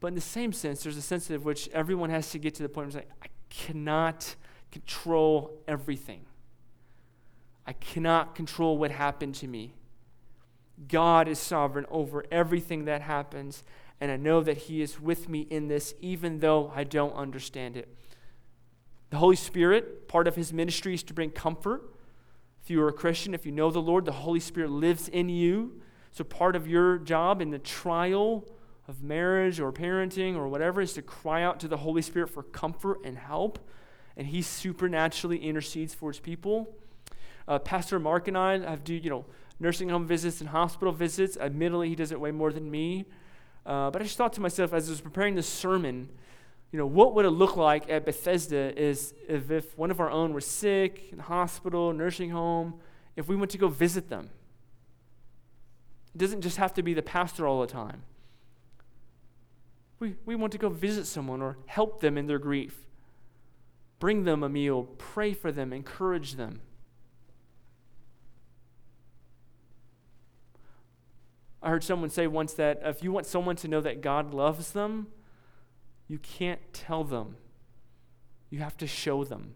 But 0.00 0.08
in 0.08 0.14
the 0.16 0.20
same 0.20 0.52
sense, 0.52 0.82
there's 0.82 0.96
a 0.96 1.02
sense 1.02 1.30
in 1.30 1.44
which 1.44 1.68
everyone 1.68 2.10
has 2.10 2.32
to 2.32 2.40
get 2.40 2.56
to 2.56 2.64
the 2.64 2.68
point 2.68 2.92
where 2.92 3.00
it's 3.00 3.08
like, 3.08 3.10
I 3.22 3.28
cannot 3.48 4.34
control 4.72 5.62
everything. 5.68 6.22
I 7.64 7.74
cannot 7.74 8.34
control 8.34 8.76
what 8.76 8.90
happened 8.90 9.36
to 9.36 9.46
me. 9.46 9.74
God 10.88 11.28
is 11.28 11.38
sovereign 11.38 11.86
over 11.90 12.24
everything 12.30 12.84
that 12.86 13.02
happens, 13.02 13.64
and 14.00 14.10
I 14.10 14.16
know 14.16 14.42
that 14.42 14.56
He 14.56 14.82
is 14.82 15.00
with 15.00 15.28
me 15.28 15.40
in 15.50 15.68
this, 15.68 15.94
even 16.00 16.40
though 16.40 16.72
I 16.74 16.84
don't 16.84 17.14
understand 17.14 17.76
it. 17.76 17.88
The 19.10 19.18
Holy 19.18 19.36
Spirit, 19.36 20.08
part 20.08 20.26
of 20.26 20.36
His 20.36 20.52
ministry 20.52 20.94
is 20.94 21.02
to 21.04 21.14
bring 21.14 21.30
comfort 21.30 21.82
if 22.62 22.70
you 22.70 22.82
are 22.82 22.88
a 22.88 22.92
Christian, 22.92 23.34
if 23.34 23.46
you 23.46 23.52
know 23.52 23.70
the 23.70 23.80
Lord, 23.80 24.04
the 24.04 24.12
Holy 24.12 24.40
Spirit 24.40 24.70
lives 24.70 25.08
in 25.08 25.28
you. 25.28 25.80
So 26.10 26.24
part 26.24 26.56
of 26.56 26.66
your 26.66 26.98
job 26.98 27.40
in 27.40 27.50
the 27.50 27.58
trial 27.58 28.46
of 28.86 29.02
marriage 29.02 29.60
or 29.60 29.72
parenting 29.72 30.36
or 30.36 30.48
whatever 30.48 30.80
is 30.80 30.92
to 30.94 31.02
cry 31.02 31.42
out 31.42 31.60
to 31.60 31.68
the 31.68 31.78
Holy 31.78 32.02
Spirit 32.02 32.28
for 32.28 32.42
comfort 32.42 33.00
and 33.04 33.16
help. 33.16 33.58
And 34.16 34.26
He 34.26 34.42
supernaturally 34.42 35.38
intercedes 35.38 35.94
for 35.94 36.10
His 36.10 36.20
people. 36.20 36.76
Uh, 37.48 37.58
Pastor 37.58 37.98
Mark 37.98 38.28
and 38.28 38.36
I 38.36 38.58
have 38.58 38.84
do 38.84 38.94
you 38.94 39.10
know 39.10 39.24
nursing 39.60 39.90
home 39.90 40.06
visits 40.06 40.40
and 40.40 40.48
hospital 40.50 40.92
visits. 40.92 41.36
Admittedly, 41.36 41.90
he 41.90 41.94
does 41.94 42.10
it 42.10 42.18
way 42.18 42.32
more 42.32 42.52
than 42.52 42.70
me. 42.70 43.04
Uh, 43.64 43.90
but 43.90 44.00
I 44.00 44.04
just 44.04 44.16
thought 44.16 44.32
to 44.32 44.40
myself 44.40 44.72
as 44.72 44.88
I 44.88 44.90
was 44.90 45.00
preparing 45.00 45.34
this 45.34 45.46
sermon, 45.46 46.08
you 46.72 46.78
know, 46.78 46.86
what 46.86 47.14
would 47.14 47.24
it 47.24 47.30
look 47.30 47.56
like 47.56 47.90
at 47.90 48.04
Bethesda 48.04 48.76
is 48.80 49.12
if, 49.28 49.50
if 49.50 49.76
one 49.76 49.90
of 49.90 50.00
our 50.00 50.10
own 50.10 50.32
were 50.32 50.40
sick, 50.40 51.08
in 51.12 51.18
hospital, 51.18 51.92
nursing 51.92 52.30
home, 52.30 52.80
if 53.16 53.28
we 53.28 53.36
went 53.36 53.50
to 53.50 53.58
go 53.58 53.68
visit 53.68 54.08
them? 54.08 54.30
It 56.14 56.18
doesn't 56.18 56.40
just 56.40 56.56
have 56.56 56.72
to 56.74 56.82
be 56.82 56.94
the 56.94 57.02
pastor 57.02 57.46
all 57.46 57.60
the 57.60 57.66
time. 57.66 58.02
We, 59.98 60.16
we 60.24 60.34
want 60.34 60.52
to 60.52 60.58
go 60.58 60.70
visit 60.70 61.06
someone 61.06 61.42
or 61.42 61.58
help 61.66 62.00
them 62.00 62.16
in 62.16 62.26
their 62.26 62.38
grief. 62.38 62.74
Bring 63.98 64.24
them 64.24 64.42
a 64.42 64.48
meal, 64.48 64.84
pray 64.96 65.34
for 65.34 65.52
them, 65.52 65.72
encourage 65.72 66.34
them. 66.34 66.60
I 71.62 71.70
heard 71.70 71.84
someone 71.84 72.10
say 72.10 72.26
once 72.26 72.54
that 72.54 72.80
if 72.84 73.02
you 73.02 73.12
want 73.12 73.26
someone 73.26 73.56
to 73.56 73.68
know 73.68 73.80
that 73.80 74.00
God 74.00 74.32
loves 74.32 74.72
them, 74.72 75.08
you 76.08 76.18
can't 76.18 76.60
tell 76.72 77.04
them, 77.04 77.36
you 78.48 78.58
have 78.60 78.76
to 78.78 78.86
show 78.86 79.24
them. 79.24 79.54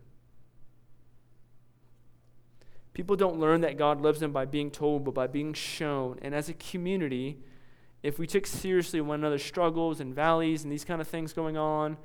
People 2.93 3.17
don't 3.17 3.41
learn 3.41 3.63
that 3.63 3.77
God 3.77 4.01
loves 4.01 4.21
them 4.21 4.33
by 4.33 4.45
being 4.45 4.71
told, 4.71 5.05
but 5.05 5.15
by 5.15 5.27
being 5.27 5.53
shown. 5.53 6.19
And 6.23 6.33
as 6.33 6.49
a 6.49 6.55
community, 6.55 7.39
if 8.05 8.19
we 8.19 8.27
took 8.27 8.47
seriously 8.47 9.01
one 9.01 9.21
another's 9.21 9.43
struggles 9.43 9.99
and 9.99 10.15
valleys 10.15 10.63
and 10.63 10.71
these 10.71 10.85
kind 10.85 11.01
of 11.01 11.09
things 11.09 11.33
going 11.33 11.57
on 11.57 11.97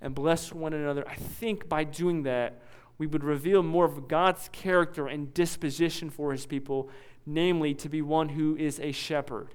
and 0.00 0.14
bless 0.14 0.50
one 0.50 0.72
another, 0.72 1.06
I 1.06 1.16
think 1.16 1.68
by 1.68 1.84
doing 1.84 2.22
that, 2.22 2.62
we 2.96 3.06
would 3.06 3.24
reveal 3.24 3.62
more 3.62 3.84
of 3.84 4.08
God's 4.08 4.48
character 4.50 5.08
and 5.08 5.34
disposition 5.34 6.08
for 6.08 6.32
his 6.32 6.46
people, 6.46 6.88
namely 7.26 7.74
to 7.74 7.88
be 7.88 8.02
one 8.02 8.30
who 8.30 8.56
is 8.56 8.80
a 8.80 8.92
shepherd. 8.92 9.54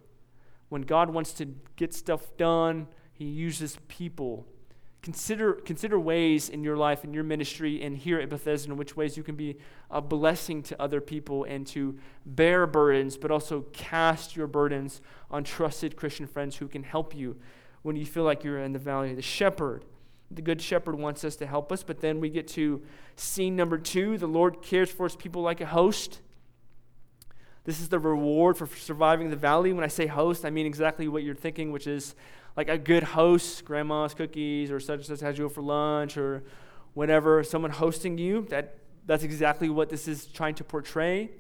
When 0.70 0.82
God 0.82 1.10
wants 1.10 1.34
to 1.34 1.46
get 1.76 1.94
stuff 1.94 2.36
done, 2.38 2.88
he 3.14 3.26
uses 3.26 3.78
people 3.88 4.48
Consider, 5.06 5.54
consider 5.54 6.00
ways 6.00 6.50
in 6.50 6.64
your 6.64 6.76
life, 6.76 7.04
in 7.04 7.14
your 7.14 7.24
ministry, 7.24 7.80
and 7.84 7.96
here 7.96 8.20
at 8.20 8.28
Bethesda, 8.28 8.72
in 8.72 8.76
which 8.76 8.98
ways 8.98 9.16
you 9.16 9.22
can 9.22 9.36
be 9.36 9.56
a 9.92 10.02
blessing 10.02 10.64
to 10.64 10.82
other 10.82 11.00
people 11.00 11.44
and 11.44 11.68
to 11.68 12.00
bear 12.26 12.66
burdens, 12.66 13.16
but 13.16 13.30
also 13.30 13.68
cast 13.72 14.36
your 14.36 14.48
burdens 14.48 15.02
on 15.30 15.44
trusted 15.44 15.96
Christian 15.96 16.26
friends 16.26 16.56
who 16.56 16.68
can 16.68 16.82
help 16.82 17.14
you 17.16 17.38
when 17.84 17.96
you 17.96 18.04
feel 18.04 18.24
like 18.24 18.44
you're 18.44 18.58
in 18.58 18.74
the 18.74 18.80
valley. 18.80 19.14
The 19.14 19.22
shepherd, 19.22 19.86
the 20.32 20.42
good 20.42 20.60
shepherd 20.60 20.96
wants 20.96 21.24
us 21.24 21.36
to 21.36 21.46
help 21.46 21.72
us, 21.72 21.84
but 21.84 22.02
then 22.02 22.20
we 22.20 22.32
get 22.32 22.48
to 22.48 22.82
scene 23.16 23.56
number 23.56 23.78
two 23.78 24.18
the 24.18 24.26
Lord 24.26 24.64
cares 24.64 24.90
for 24.90 25.04
his 25.04 25.16
people 25.16 25.44
like 25.44 25.62
a 25.62 25.68
host. 25.68 26.22
This 27.66 27.80
is 27.80 27.90
the 27.90 27.98
reward 27.98 28.58
for 28.58 28.68
surviving 28.68 29.32
the 29.32 29.36
valley. 29.36 29.74
When 29.74 29.84
I 29.84 29.88
say 29.88 30.06
host, 30.06 30.46
I 30.46 30.52
mean 30.52 30.68
exactly 30.68 31.08
what 31.08 31.24
you're 31.24 31.34
thinking, 31.34 31.72
which 31.72 31.88
is 31.88 32.14
like 32.56 32.70
a 32.70 32.78
good 32.78 33.02
host, 33.02 33.66
grandma's 33.66 34.14
cookies, 34.14 34.70
or 34.70 34.80
such 34.80 35.00
and 35.00 35.06
such 35.06 35.20
has 35.22 35.38
you 35.40 35.50
for 35.50 35.62
lunch, 35.62 36.16
or 36.16 36.44
whatever, 36.94 37.44
someone 37.44 37.72
hosting 37.72 38.20
you. 38.20 38.46
That, 38.50 38.78
that's 39.08 39.24
exactly 39.24 39.68
what 39.68 39.90
this 39.90 40.08
is 40.08 40.28
trying 40.28 40.54
to 40.56 40.64
portray. 40.64 41.32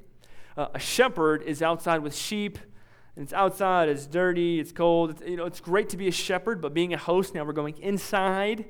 Uh, 0.57 0.67
a 0.73 0.79
shepherd 0.79 1.43
is 1.43 1.61
outside 1.61 1.99
with 1.99 2.15
sheep, 2.15 2.57
and 3.15 3.23
it's 3.23 3.33
outside, 3.33 3.88
it's 3.88 4.07
dirty, 4.07 4.59
it's 4.59 4.71
cold. 4.71 5.11
It's, 5.11 5.21
you 5.21 5.38
know, 5.38 5.45
it's 5.45 5.59
great 5.59 5.89
to 5.89 5.97
be 5.97 6.07
a 6.07 6.11
shepherd, 6.11 6.59
but 6.59 6.73
being 6.73 6.93
a 6.93 6.97
host, 6.97 7.35
now 7.35 7.43
we're 7.43 7.53
going 7.53 7.77
inside, 7.77 8.65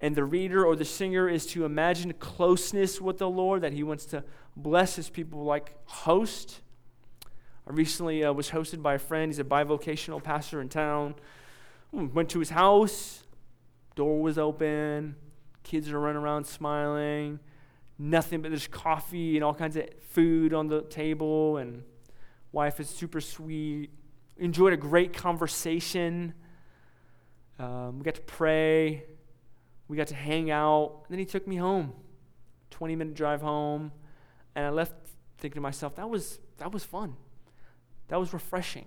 and 0.00 0.16
the 0.16 0.24
reader 0.24 0.64
or 0.64 0.74
the 0.74 0.86
singer 0.86 1.28
is 1.28 1.44
to 1.48 1.66
imagine 1.66 2.14
closeness 2.14 2.98
with 2.98 3.18
the 3.18 3.28
Lord, 3.28 3.60
that 3.60 3.74
he 3.74 3.82
wants 3.82 4.06
to 4.06 4.24
bless 4.56 4.96
his 4.96 5.10
people 5.10 5.44
like 5.44 5.74
host. 5.84 6.62
I 7.68 7.72
recently 7.72 8.24
uh, 8.24 8.32
was 8.32 8.50
hosted 8.50 8.80
by 8.80 8.94
a 8.94 8.98
friend. 8.98 9.30
He's 9.30 9.38
a 9.38 9.44
bivocational 9.44 10.22
pastor 10.22 10.62
in 10.62 10.70
town. 10.70 11.14
Went 11.92 12.30
to 12.30 12.38
his 12.38 12.50
house, 12.50 13.24
door 13.94 14.22
was 14.22 14.38
open, 14.38 15.16
kids 15.64 15.90
are 15.90 16.00
running 16.00 16.22
around 16.22 16.46
smiling, 16.46 17.40
nothing 17.98 18.40
but 18.40 18.50
there's 18.50 18.68
coffee 18.68 19.36
and 19.36 19.44
all 19.44 19.52
kinds 19.52 19.76
of 19.76 19.84
food 20.10 20.54
on 20.54 20.68
the 20.68 20.82
table, 20.82 21.58
and 21.58 21.82
wife 22.52 22.80
is 22.80 22.88
super 22.88 23.20
sweet. 23.20 23.90
Enjoyed 24.38 24.72
a 24.72 24.76
great 24.76 25.12
conversation. 25.12 26.32
Um, 27.58 27.98
we 27.98 28.04
got 28.04 28.14
to 28.14 28.22
pray. 28.22 29.04
We 29.88 29.96
got 29.96 30.06
to 30.06 30.14
hang 30.14 30.50
out. 30.50 31.04
Then 31.10 31.18
he 31.18 31.26
took 31.26 31.46
me 31.46 31.56
home. 31.56 31.92
20 32.70 32.96
minute 32.96 33.14
drive 33.14 33.42
home. 33.42 33.92
And 34.54 34.64
I 34.64 34.70
left 34.70 34.94
thinking 35.36 35.56
to 35.56 35.60
myself, 35.60 35.96
that 35.96 36.08
was, 36.08 36.38
that 36.58 36.72
was 36.72 36.84
fun. 36.84 37.16
That 38.08 38.18
was 38.18 38.32
refreshing. 38.32 38.86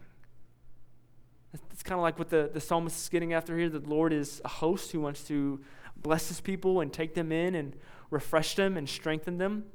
It's 1.71 1.83
kind 1.83 1.99
of 1.99 2.03
like 2.03 2.17
what 2.17 2.29
the, 2.29 2.49
the 2.53 2.61
psalmist 2.61 3.01
is 3.01 3.09
getting 3.09 3.33
after 3.33 3.57
here. 3.57 3.69
The 3.69 3.79
Lord 3.79 4.13
is 4.13 4.41
a 4.45 4.47
host 4.47 4.91
who 4.91 5.01
wants 5.01 5.23
to 5.25 5.59
bless 5.97 6.27
his 6.27 6.39
people 6.39 6.81
and 6.81 6.91
take 6.91 7.13
them 7.13 7.31
in 7.31 7.55
and 7.55 7.75
refresh 8.09 8.55
them 8.55 8.77
and 8.77 8.87
strengthen 8.87 9.37
them. 9.37 9.65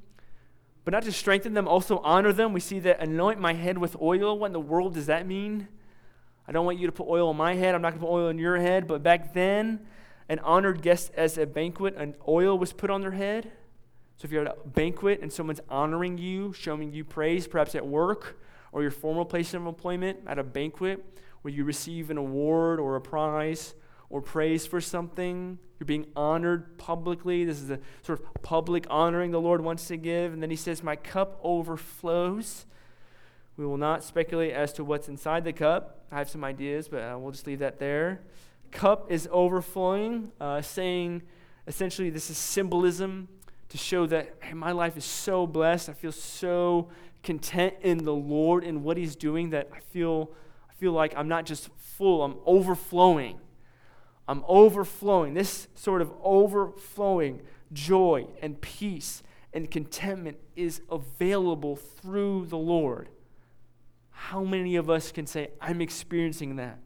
But 0.84 0.92
not 0.92 1.02
just 1.02 1.18
strengthen 1.18 1.54
them, 1.54 1.66
also 1.66 1.98
honor 1.98 2.32
them. 2.32 2.52
We 2.52 2.60
see 2.60 2.78
that 2.80 3.00
anoint 3.00 3.40
my 3.40 3.54
head 3.54 3.76
with 3.76 3.96
oil. 4.00 4.38
What 4.38 4.46
in 4.46 4.52
the 4.52 4.60
world 4.60 4.94
does 4.94 5.06
that 5.06 5.26
mean? 5.26 5.68
I 6.46 6.52
don't 6.52 6.64
want 6.64 6.78
you 6.78 6.86
to 6.86 6.92
put 6.92 7.08
oil 7.08 7.28
on 7.28 7.36
my 7.36 7.54
head. 7.54 7.74
I'm 7.74 7.82
not 7.82 7.90
going 7.90 8.00
to 8.00 8.06
put 8.06 8.12
oil 8.12 8.28
on 8.28 8.38
your 8.38 8.56
head. 8.56 8.86
But 8.86 9.02
back 9.02 9.34
then, 9.34 9.80
an 10.28 10.38
honored 10.38 10.82
guest 10.82 11.10
as 11.16 11.38
a 11.38 11.46
banquet, 11.46 11.96
an 11.96 12.14
oil 12.26 12.56
was 12.56 12.72
put 12.72 12.88
on 12.88 13.00
their 13.00 13.10
head. 13.10 13.50
So 14.16 14.26
if 14.26 14.32
you're 14.32 14.46
at 14.46 14.56
a 14.56 14.68
banquet 14.68 15.20
and 15.20 15.32
someone's 15.32 15.60
honoring 15.68 16.18
you, 16.18 16.52
showing 16.52 16.92
you 16.92 17.04
praise, 17.04 17.48
perhaps 17.48 17.74
at 17.74 17.86
work 17.86 18.38
or 18.76 18.82
your 18.82 18.90
formal 18.90 19.24
place 19.24 19.54
of 19.54 19.66
employment, 19.66 20.18
at 20.26 20.38
a 20.38 20.44
banquet, 20.44 21.02
where 21.40 21.54
you 21.54 21.64
receive 21.64 22.10
an 22.10 22.18
award 22.18 22.78
or 22.78 22.94
a 22.94 23.00
prize 23.00 23.74
or 24.10 24.20
praise 24.20 24.66
for 24.66 24.82
something. 24.82 25.58
You're 25.80 25.86
being 25.86 26.04
honored 26.14 26.76
publicly. 26.76 27.46
This 27.46 27.62
is 27.62 27.70
a 27.70 27.80
sort 28.02 28.20
of 28.20 28.42
public 28.42 28.86
honoring 28.90 29.30
the 29.30 29.40
Lord 29.40 29.62
wants 29.62 29.86
to 29.86 29.96
give. 29.96 30.34
And 30.34 30.42
then 30.42 30.50
he 30.50 30.56
says, 30.56 30.82
My 30.82 30.94
cup 30.94 31.40
overflows. 31.42 32.66
We 33.56 33.64
will 33.64 33.78
not 33.78 34.04
speculate 34.04 34.52
as 34.52 34.74
to 34.74 34.84
what's 34.84 35.08
inside 35.08 35.44
the 35.44 35.54
cup. 35.54 36.04
I 36.12 36.18
have 36.18 36.28
some 36.28 36.44
ideas, 36.44 36.86
but 36.86 36.98
uh, 36.98 37.16
we'll 37.18 37.32
just 37.32 37.46
leave 37.46 37.60
that 37.60 37.78
there. 37.78 38.20
Cup 38.72 39.10
is 39.10 39.26
overflowing, 39.32 40.32
uh, 40.38 40.60
saying 40.60 41.22
essentially 41.66 42.10
this 42.10 42.28
is 42.28 42.36
symbolism 42.36 43.28
to 43.68 43.78
show 43.78 44.06
that 44.06 44.34
hey, 44.40 44.54
my 44.54 44.72
life 44.72 44.96
is 44.96 45.04
so 45.04 45.46
blessed. 45.46 45.88
I 45.88 45.92
feel 45.92 46.12
so 46.12 46.88
content 47.22 47.74
in 47.82 48.04
the 48.04 48.14
Lord 48.14 48.64
and 48.64 48.84
what 48.84 48.96
He's 48.96 49.16
doing 49.16 49.50
that 49.50 49.68
I 49.74 49.80
feel 49.80 50.30
I 50.70 50.74
feel 50.74 50.92
like 50.92 51.14
I'm 51.16 51.28
not 51.28 51.46
just 51.46 51.68
full, 51.76 52.22
I'm 52.22 52.36
overflowing. 52.44 53.40
I'm 54.28 54.44
overflowing. 54.48 55.34
This 55.34 55.68
sort 55.74 56.02
of 56.02 56.12
overflowing 56.22 57.42
joy 57.72 58.26
and 58.42 58.60
peace 58.60 59.22
and 59.52 59.70
contentment 59.70 60.38
is 60.54 60.82
available 60.90 61.76
through 61.76 62.46
the 62.46 62.58
Lord. 62.58 63.08
How 64.10 64.42
many 64.42 64.76
of 64.76 64.90
us 64.90 65.12
can 65.12 65.26
say, 65.26 65.50
I'm 65.60 65.80
experiencing 65.80 66.56
that? 66.56 66.78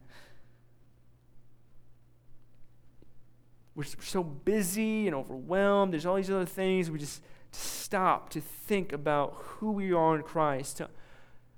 We're 3.81 3.87
so 3.87 4.23
busy 4.23 5.07
and 5.07 5.17
overwhelmed. 5.17 5.95
There's 5.95 6.05
all 6.05 6.17
these 6.17 6.31
other 6.31 6.45
things. 6.45 6.91
We 6.91 6.99
just 6.99 7.23
stop 7.51 8.29
to 8.29 8.41
think 8.43 8.93
about 8.93 9.37
who 9.39 9.73
we 9.73 9.91
are 9.91 10.15
in 10.17 10.23
Christ, 10.23 10.77
to 10.77 10.91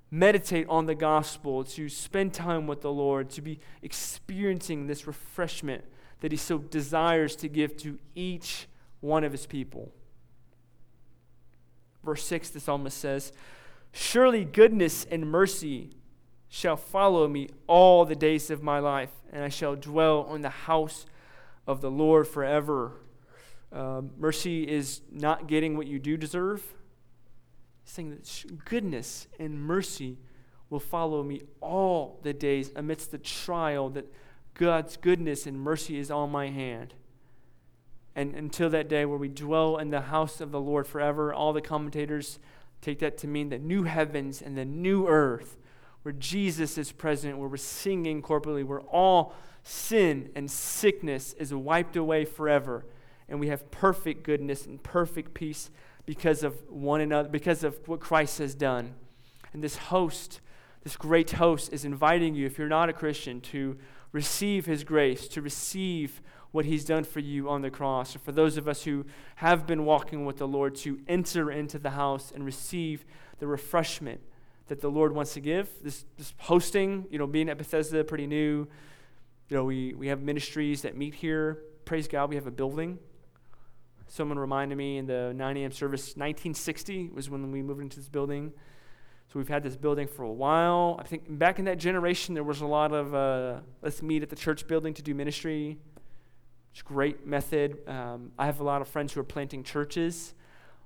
meditate 0.09 0.65
on 0.69 0.85
the 0.85 0.95
gospel, 0.95 1.65
to 1.65 1.89
spend 1.89 2.33
time 2.33 2.65
with 2.65 2.79
the 2.79 2.93
Lord, 2.93 3.29
to 3.31 3.41
be 3.41 3.59
experiencing 3.81 4.87
this 4.87 5.05
refreshment 5.05 5.83
that 6.21 6.31
He 6.31 6.37
so 6.37 6.59
desires 6.59 7.35
to 7.35 7.49
give 7.49 7.75
to 7.79 7.99
each 8.15 8.69
one 9.01 9.25
of 9.25 9.33
His 9.33 9.45
people. 9.45 9.91
Verse 12.05 12.23
6, 12.23 12.51
the 12.51 12.61
psalmist 12.61 12.97
says, 12.97 13.33
Surely 13.91 14.45
goodness 14.45 15.05
and 15.11 15.29
mercy 15.29 15.89
shall 16.47 16.77
follow 16.77 17.27
me 17.27 17.49
all 17.67 18.05
the 18.05 18.15
days 18.15 18.49
of 18.49 18.63
my 18.63 18.79
life, 18.79 19.11
and 19.29 19.43
I 19.43 19.49
shall 19.49 19.75
dwell 19.75 20.33
in 20.33 20.41
the 20.41 20.49
house 20.49 21.05
of 21.67 21.81
the 21.81 21.91
Lord 21.91 22.27
forever. 22.27 22.93
Uh, 23.71 24.01
mercy 24.17 24.63
is 24.63 25.01
not 25.11 25.47
getting 25.47 25.77
what 25.77 25.87
you 25.87 25.99
do 25.99 26.17
deserve 26.17 26.63
saying 27.85 28.11
that 28.11 28.65
goodness 28.65 29.27
and 29.39 29.61
mercy 29.61 30.17
will 30.69 30.79
follow 30.79 31.23
me 31.23 31.41
all 31.61 32.19
the 32.23 32.33
days 32.33 32.71
amidst 32.75 33.11
the 33.11 33.17
trial 33.17 33.89
that 33.89 34.11
God's 34.53 34.97
goodness 34.97 35.45
and 35.45 35.59
mercy 35.59 35.97
is 35.97 36.09
on 36.09 36.31
my 36.31 36.49
hand. 36.49 36.93
And 38.15 38.35
until 38.35 38.69
that 38.69 38.87
day 38.87 39.05
where 39.05 39.17
we 39.17 39.27
dwell 39.27 39.77
in 39.77 39.89
the 39.89 40.01
house 40.01 40.39
of 40.39 40.51
the 40.51 40.61
Lord 40.61 40.87
forever, 40.87 41.33
all 41.33 41.53
the 41.53 41.61
commentators 41.61 42.39
take 42.81 42.99
that 42.99 43.17
to 43.19 43.27
mean 43.27 43.49
the 43.49 43.59
new 43.59 43.83
heavens 43.83 44.41
and 44.41 44.57
the 44.57 44.65
new 44.65 45.07
earth 45.07 45.57
where 46.03 46.13
Jesus 46.13 46.77
is 46.77 46.91
present, 46.91 47.37
where 47.37 47.47
we're 47.47 47.57
singing 47.57 48.21
corporately, 48.21 48.63
where 48.63 48.81
all 48.81 49.33
sin 49.63 50.29
and 50.35 50.51
sickness 50.51 51.33
is 51.33 51.53
wiped 51.53 51.95
away 51.95 52.25
forever, 52.25 52.85
and 53.29 53.39
we 53.39 53.47
have 53.47 53.71
perfect 53.71 54.23
goodness 54.23 54.65
and 54.65 54.83
perfect 54.83 55.33
peace 55.33 55.69
because 56.05 56.43
of 56.43 56.69
one 56.69 57.01
another, 57.01 57.29
because 57.29 57.63
of 57.63 57.87
what 57.87 57.99
Christ 57.99 58.39
has 58.39 58.53
done. 58.53 58.93
And 59.53 59.63
this 59.63 59.77
host, 59.77 60.41
this 60.83 60.97
great 60.97 61.31
host, 61.31 61.71
is 61.71 61.85
inviting 61.85 62.35
you, 62.35 62.45
if 62.45 62.57
you're 62.57 62.67
not 62.67 62.89
a 62.89 62.93
Christian, 62.93 63.39
to 63.41 63.77
receive 64.11 64.65
his 64.65 64.83
grace, 64.83 65.27
to 65.29 65.41
receive 65.41 66.21
what 66.51 66.65
he's 66.65 66.85
done 66.85 67.03
for 67.03 67.19
you 67.19 67.49
on 67.49 67.61
the 67.61 67.71
cross. 67.71 68.15
Or 68.15 68.19
for 68.19 68.31
those 68.31 68.57
of 68.57 68.67
us 68.67 68.83
who 68.83 69.05
have 69.37 69.65
been 69.65 69.85
walking 69.85 70.25
with 70.25 70.37
the 70.37 70.47
Lord, 70.47 70.75
to 70.75 70.99
enter 71.07 71.49
into 71.51 71.79
the 71.79 71.91
house 71.91 72.31
and 72.33 72.45
receive 72.45 73.05
the 73.39 73.47
refreshment 73.47 74.21
that 74.67 74.81
the 74.81 74.89
Lord 74.89 75.13
wants 75.13 75.33
to 75.33 75.39
give. 75.39 75.69
This, 75.81 76.05
this 76.17 76.33
hosting, 76.37 77.05
you 77.09 77.17
know, 77.17 77.27
being 77.27 77.49
at 77.49 77.57
Bethesda, 77.57 78.03
pretty 78.03 78.27
new. 78.27 78.67
You 79.53 79.59
know, 79.59 79.65
we, 79.65 79.93
we 79.93 80.07
have 80.07 80.23
ministries 80.23 80.81
that 80.81 80.97
meet 80.97 81.13
here. 81.13 81.59
Praise 81.85 82.07
God, 82.07 82.27
we 82.27 82.37
have 82.37 82.47
a 82.47 82.51
building. 82.51 82.97
Someone 84.07 84.39
reminded 84.39 84.79
me 84.79 84.97
in 84.97 85.05
the 85.05 85.31
9 85.35 85.57
a.m. 85.57 85.71
service, 85.71 86.17
1960 86.17 87.11
was 87.13 87.29
when 87.29 87.51
we 87.51 87.61
moved 87.61 87.79
into 87.79 87.97
this 87.97 88.09
building. 88.09 88.51
So 89.27 89.33
we've 89.35 89.47
had 89.47 89.61
this 89.61 89.75
building 89.75 90.07
for 90.07 90.23
a 90.23 90.31
while. 90.31 90.97
I 90.99 91.03
think 91.03 91.25
back 91.37 91.59
in 91.59 91.65
that 91.65 91.77
generation, 91.77 92.33
there 92.33 92.43
was 92.43 92.61
a 92.61 92.65
lot 92.65 92.93
of 92.93 93.13
uh, 93.13 93.59
let's 93.83 94.01
meet 94.01 94.23
at 94.23 94.31
the 94.31 94.35
church 94.35 94.65
building 94.65 94.95
to 94.95 95.03
do 95.03 95.13
ministry. 95.13 95.77
It's 96.71 96.81
a 96.81 96.85
great 96.85 97.27
method. 97.27 97.87
Um, 97.87 98.31
I 98.39 98.47
have 98.47 98.59
a 98.59 98.63
lot 98.63 98.81
of 98.81 98.87
friends 98.87 99.13
who 99.13 99.19
are 99.19 99.23
planting 99.23 99.61
churches. 99.61 100.33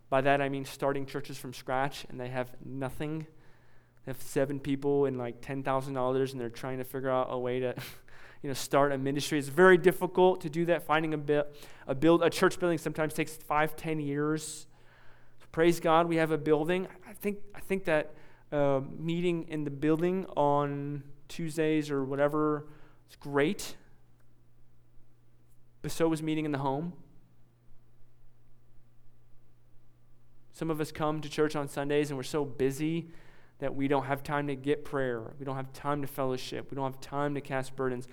By 0.09 0.19
that, 0.19 0.41
I 0.41 0.49
mean 0.49 0.65
starting 0.65 1.05
churches 1.05 1.37
from 1.37 1.53
scratch, 1.53 2.05
and 2.09 2.19
they 2.19 2.27
have 2.27 2.51
nothing. 2.65 3.27
They 4.05 4.11
have 4.11 4.21
seven 4.21 4.59
people 4.59 5.05
and 5.05 5.17
like 5.17 5.39
$10,000, 5.39 6.31
and 6.33 6.41
they're 6.41 6.49
trying 6.49 6.79
to 6.79 6.83
figure 6.83 7.09
out 7.09 7.27
a 7.29 7.39
way 7.39 7.61
to. 7.61 7.73
you 8.41 8.49
know, 8.49 8.53
start 8.53 8.91
a 8.91 8.97
ministry. 8.97 9.39
It's 9.39 9.47
very 9.47 9.77
difficult 9.77 10.41
to 10.41 10.49
do 10.49 10.65
that. 10.65 10.83
Finding 10.83 11.13
a, 11.13 11.17
bi- 11.17 11.43
a 11.87 11.95
build 11.95 12.23
a 12.23 12.29
church 12.29 12.59
building 12.59 12.77
sometimes 12.77 13.13
takes 13.13 13.35
five, 13.35 13.75
ten 13.75 13.99
years. 13.99 14.67
So 15.39 15.45
praise 15.51 15.79
God, 15.79 16.07
we 16.07 16.17
have 16.17 16.31
a 16.31 16.37
building. 16.37 16.87
I 17.07 17.13
think 17.13 17.39
I 17.55 17.59
think 17.59 17.85
that 17.85 18.13
uh, 18.51 18.81
meeting 18.97 19.47
in 19.49 19.63
the 19.63 19.71
building 19.71 20.25
on 20.35 21.03
Tuesdays 21.27 21.91
or 21.91 22.03
whatever 22.03 22.67
is 23.09 23.15
great. 23.15 23.75
But 25.81 25.91
so 25.91 26.07
was 26.07 26.23
meeting 26.23 26.45
in 26.45 26.51
the 26.51 26.57
home. 26.59 26.93
Some 30.53 30.71
of 30.71 30.81
us 30.81 30.91
come 30.91 31.21
to 31.21 31.29
church 31.29 31.55
on 31.55 31.67
Sundays 31.67 32.09
and 32.09 32.17
we're 32.17 32.23
so 32.23 32.43
busy 32.43 33.09
that 33.59 33.75
we 33.75 33.87
don't 33.87 34.05
have 34.05 34.23
time 34.23 34.47
to 34.47 34.55
get 34.55 34.85
prayer. 34.85 35.33
We 35.39 35.45
don't 35.45 35.55
have 35.55 35.73
time 35.73 36.01
to 36.01 36.07
fellowship. 36.07 36.69
We 36.69 36.75
don't 36.75 36.85
have 36.85 37.01
time 37.01 37.35
to 37.35 37.41
cast 37.41 37.75
burdens. 37.75 38.07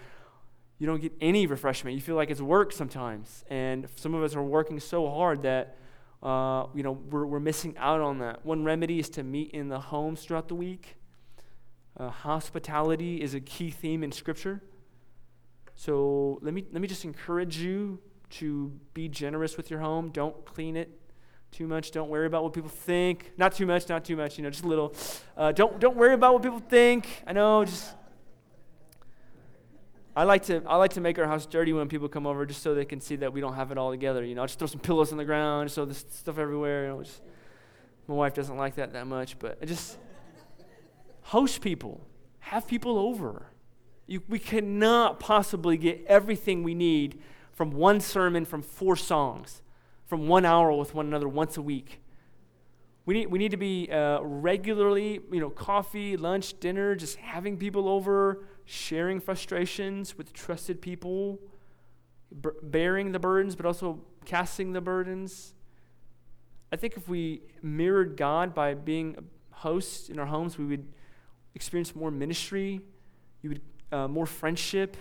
You 0.79 0.87
don't 0.87 1.01
get 1.01 1.13
any 1.21 1.47
refreshment. 1.47 1.95
You 1.95 2.01
feel 2.01 2.17
like 2.17 2.31
it's 2.31 2.41
work 2.41 2.73
sometimes. 2.73 3.45
And 3.49 3.87
some 3.97 4.15
of 4.15 4.23
us 4.23 4.35
are 4.35 4.43
working 4.43 4.81
so 4.81 5.09
hard 5.09 5.43
that 5.43 5.77
uh, 6.25 6.67
you 6.75 6.83
know, 6.83 6.93
we're, 6.93 7.27
we're 7.27 7.41
missing 7.41 7.77
out 7.77 8.01
on 8.01 8.19
that. 8.19 8.45
One 8.47 8.65
remedy 8.65 8.99
is 8.99 9.11
to 9.11 9.23
meet 9.23 9.51
in 9.51 9.69
the 9.69 9.79
homes 9.79 10.23
throughout 10.25 10.49
the 10.49 10.55
week. 10.55 10.97
Uh, 11.99 12.09
hospitality 12.09 13.21
is 13.21 13.35
a 13.35 13.41
key 13.41 13.71
theme 13.71 14.03
in 14.03 14.11
Scripture. 14.11 14.63
So 15.77 16.39
let 16.41 16.55
me, 16.55 16.65
let 16.73 16.81
me 16.81 16.89
just 16.89 17.05
encourage 17.05 17.59
you 17.59 18.01
to 18.31 18.73
be 18.95 19.09
generous 19.09 19.59
with 19.59 19.71
your 19.71 19.81
home. 19.81 20.11
Don't 20.11 20.45
clean 20.47 20.77
it 20.77 20.99
too 21.55 21.69
much. 21.69 21.93
Don't 21.93 22.09
worry 22.09 22.27
about 22.27 22.43
what 22.43 22.53
people 22.53 22.69
think. 22.69 23.31
Not 23.37 23.55
too 23.55 23.65
much, 23.65 23.89
not 23.89 24.05
too 24.05 24.17
much, 24.17 24.37
you 24.37 24.43
know, 24.43 24.51
just 24.51 24.65
a 24.65 24.69
little. 24.69 24.93
Uh, 25.37 25.53
don't, 25.53 25.79
don't 25.79 25.97
worry 25.97 26.13
about 26.13 26.35
what 26.35 26.43
people 26.43 26.59
think. 26.59 27.07
I 27.27 27.33
know, 27.33 27.65
just. 27.65 27.95
I 30.17 30.25
like 30.25 30.45
to 30.45 30.63
I 30.67 30.77
like 30.77 30.93
to 30.93 31.01
make 31.01 31.19
our 31.19 31.27
house 31.27 31.47
dirty 31.47 31.73
when 31.73 31.89
people 31.89 32.09
come 32.09 32.27
over, 32.27 32.45
just 32.45 32.63
so 32.63 32.75
they 32.75 32.85
can 32.85 33.01
see 33.01 33.17
that 33.17 33.33
we 33.33 33.41
don't 33.41 33.55
have 33.55 33.71
it 33.71 33.79
all 33.79 33.91
together. 33.91 34.25
You 34.25 34.35
know, 34.35 34.43
i 34.43 34.47
just 34.47 34.59
throw 34.59 34.67
some 34.67 34.81
pillows 34.81 35.13
on 35.13 35.19
the 35.19 35.25
ground, 35.25 35.71
throw 35.71 35.85
this 35.85 36.05
stuff 36.11 36.39
everywhere. 36.39 36.87
You 36.87 36.89
know, 36.91 37.03
just, 37.03 37.23
my 38.09 38.15
wife 38.15 38.35
doesn't 38.35 38.57
like 38.57 38.75
that 38.77 38.93
that 38.93 39.07
much, 39.07 39.39
but 39.39 39.59
I 39.63 39.65
just 39.65 39.97
host 41.23 41.61
people, 41.61 42.05
have 42.41 42.67
people 42.67 42.99
over. 42.99 43.47
You, 44.07 44.23
we 44.29 44.39
cannot 44.39 45.19
possibly 45.21 45.77
get 45.77 46.05
everything 46.07 46.63
we 46.63 46.75
need 46.75 47.21
from 47.53 47.71
one 47.71 48.01
sermon, 48.01 48.45
from 48.45 48.61
four 48.61 48.97
songs, 48.97 49.63
from 50.15 50.29
one 50.29 50.45
hour 50.45 50.73
with 50.73 50.95
one 50.95 51.09
another 51.09 51.27
once 51.27 51.57
a 51.57 51.61
week. 51.61 52.01
We 53.05 53.15
need, 53.15 53.33
we 53.33 53.39
need 53.41 53.51
to 53.51 53.57
be 53.57 53.91
uh, 53.91 54.21
regularly, 54.23 55.19
you 55.33 55.41
know, 55.41 55.51
coffee, 55.51 56.17
lunch, 56.17 56.61
dinner, 56.61 56.95
just 56.95 57.17
having 57.17 57.57
people 57.57 57.89
over, 57.89 58.45
sharing 58.65 59.19
frustrations 59.19 60.17
with 60.17 60.33
trusted 60.33 60.81
people, 60.81 61.41
b- 62.41 62.51
bearing 62.63 63.11
the 63.11 63.19
burdens, 63.19 63.57
but 63.57 63.67
also 63.67 64.05
casting 64.25 64.73
the 64.73 64.81
burdens. 64.81 65.53
I 66.71 66.77
think 66.77 66.97
if 66.97 67.09
we 67.09 67.43
mirrored 67.61 68.17
God 68.17 68.55
by 68.55 68.75
being 68.75 69.17
hosts 69.51 70.09
in 70.11 70.21
our 70.21 70.27
homes, 70.27 70.57
we 70.57 70.65
would 70.65 70.87
experience 71.57 71.97
more 71.97 72.13
ministry, 72.13 72.83
you 73.43 73.49
would 73.49 73.63
uh, 73.91 74.07
more 74.07 74.27
friendship, 74.27 74.97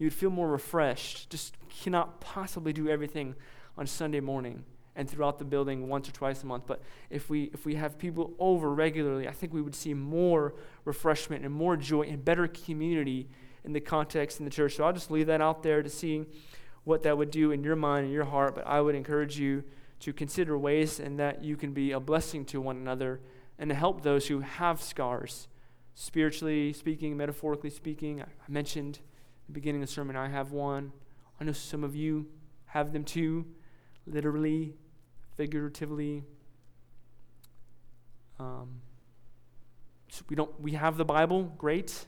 you 0.00 0.06
would 0.06 0.14
feel 0.14 0.30
more 0.30 0.48
refreshed. 0.48 1.30
Just 1.30 1.54
cannot 1.68 2.20
possibly 2.20 2.72
do 2.72 2.88
everything 2.88 3.36
on 3.76 3.86
Sunday 3.86 4.20
morning 4.20 4.64
and 4.94 5.08
throughout 5.08 5.38
the 5.38 5.44
building 5.44 5.88
once 5.88 6.08
or 6.08 6.12
twice 6.12 6.42
a 6.42 6.46
month. 6.46 6.64
But 6.66 6.82
if 7.10 7.30
we 7.30 7.44
if 7.52 7.64
we 7.64 7.74
have 7.76 7.98
people 7.98 8.34
over 8.38 8.72
regularly, 8.72 9.26
I 9.26 9.32
think 9.32 9.52
we 9.52 9.62
would 9.62 9.74
see 9.74 9.94
more 9.94 10.54
refreshment 10.84 11.44
and 11.44 11.54
more 11.54 11.76
joy 11.76 12.02
and 12.02 12.24
better 12.24 12.46
community 12.46 13.28
in 13.64 13.72
the 13.72 13.80
context 13.80 14.38
in 14.38 14.44
the 14.44 14.50
church. 14.50 14.76
So 14.76 14.84
I'll 14.84 14.92
just 14.92 15.10
leave 15.10 15.26
that 15.26 15.40
out 15.40 15.62
there 15.62 15.82
to 15.82 15.88
see 15.88 16.26
what 16.84 17.02
that 17.04 17.16
would 17.16 17.30
do 17.30 17.52
in 17.52 17.62
your 17.62 17.76
mind 17.76 18.04
and 18.04 18.12
your 18.12 18.24
heart. 18.24 18.54
But 18.54 18.66
I 18.66 18.80
would 18.80 18.94
encourage 18.94 19.38
you 19.38 19.64
to 20.00 20.12
consider 20.12 20.58
ways 20.58 20.98
and 20.98 21.18
that 21.20 21.44
you 21.44 21.56
can 21.56 21.72
be 21.72 21.92
a 21.92 22.00
blessing 22.00 22.44
to 22.46 22.60
one 22.60 22.76
another 22.76 23.20
and 23.58 23.70
to 23.70 23.74
help 23.74 24.02
those 24.02 24.26
who 24.26 24.40
have 24.40 24.82
scars, 24.82 25.46
spiritually 25.94 26.72
speaking, 26.72 27.16
metaphorically 27.16 27.70
speaking. 27.70 28.20
I 28.20 28.26
mentioned 28.48 28.96
at 28.96 29.46
the 29.46 29.52
beginning 29.52 29.82
of 29.82 29.88
the 29.88 29.94
sermon, 29.94 30.16
I 30.16 30.28
have 30.28 30.50
one. 30.50 30.92
I 31.40 31.44
know 31.44 31.52
some 31.52 31.84
of 31.84 31.94
you 31.94 32.26
have 32.66 32.92
them 32.92 33.04
too, 33.04 33.46
literally, 34.06 34.74
figuratively. 35.36 36.24
Um, 38.38 38.80
so 40.08 40.24
we 40.28 40.36
don't 40.36 40.60
we 40.60 40.72
have 40.72 40.96
the 40.96 41.04
Bible, 41.04 41.44
great. 41.56 42.06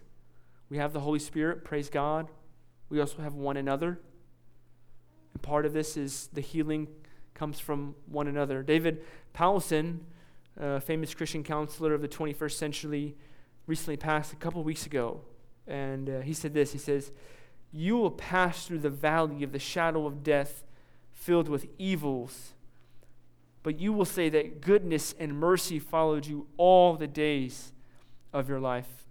We 0.68 0.78
have 0.78 0.92
the 0.92 1.00
Holy 1.00 1.18
Spirit, 1.18 1.64
praise 1.64 1.88
God. 1.88 2.28
We 2.88 3.00
also 3.00 3.22
have 3.22 3.34
one 3.34 3.56
another. 3.56 4.00
And 5.32 5.42
part 5.42 5.66
of 5.66 5.72
this 5.72 5.96
is 5.96 6.28
the 6.32 6.40
healing 6.40 6.88
comes 7.34 7.58
from 7.58 7.94
one 8.06 8.28
another. 8.28 8.62
David 8.62 9.02
Powlison, 9.34 10.00
a 10.56 10.80
famous 10.80 11.14
Christian 11.14 11.42
counselor 11.42 11.94
of 11.94 12.02
the 12.02 12.08
21st 12.08 12.52
century, 12.52 13.16
recently 13.66 13.96
passed 13.96 14.32
a 14.32 14.36
couple 14.36 14.62
weeks 14.62 14.86
ago. 14.86 15.20
And 15.66 16.08
uh, 16.08 16.20
he 16.20 16.32
said 16.32 16.54
this 16.54 16.72
He 16.72 16.78
says, 16.78 17.12
You 17.72 17.96
will 17.96 18.10
pass 18.10 18.66
through 18.66 18.80
the 18.80 18.90
valley 18.90 19.42
of 19.42 19.52
the 19.52 19.58
shadow 19.58 20.06
of 20.06 20.22
death, 20.22 20.63
filled 21.24 21.48
with 21.48 21.66
evils 21.78 22.54
but 23.64 23.80
you 23.80 23.94
will 23.94 24.04
say 24.04 24.28
that 24.28 24.60
goodness 24.60 25.14
and 25.18 25.40
mercy 25.40 25.78
followed 25.78 26.26
you 26.26 26.46
all 26.58 26.96
the 26.96 27.06
days 27.06 27.72
of 28.32 28.46
your 28.46 28.60
life. 28.60 29.06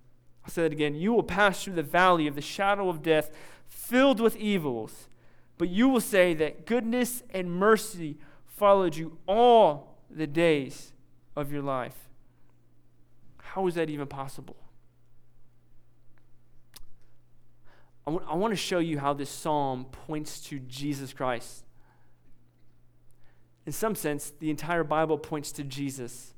I'll 0.45 0.51
say 0.51 0.61
that 0.61 0.71
again. 0.71 0.93
You 0.93 1.11
will 1.11 1.23
pass 1.23 1.63
through 1.63 1.73
the 1.73 1.83
valley 1.83 2.27
of 2.27 2.35
the 2.35 2.41
shadow 2.41 2.87
of 2.87 3.01
death, 3.01 3.31
filled 3.67 4.19
with 4.19 4.35
evils, 4.35 5.09
but 5.57 5.69
you 5.69 5.89
will 5.89 5.99
say 5.99 6.35
that 6.35 6.67
goodness 6.67 7.23
and 7.31 7.51
mercy 7.51 8.19
followed 8.45 8.95
you 8.95 9.17
all 9.27 9.97
the 10.07 10.27
days 10.27 10.93
of 11.35 11.51
your 11.51 11.63
life. 11.63 11.97
How 13.37 13.65
is 13.65 13.73
that 13.73 13.89
even 13.89 14.05
possible? 14.05 14.55
I, 18.05 18.35
want 18.35 18.51
to 18.51 18.57
show 18.57 18.79
you 18.79 18.99
how 18.99 19.13
this 19.13 19.29
psalm 19.29 19.85
points 19.85 20.41
to 20.41 20.59
Jesus 20.59 21.11
Christ 21.11 21.63
in 23.65 23.71
some 23.73 23.95
sense, 23.95 24.31
the 24.39 24.49
entire 24.49 24.83
Bible 24.83 25.17
points 25.17 25.51
to 25.53 25.63
Jesus. 25.63 26.33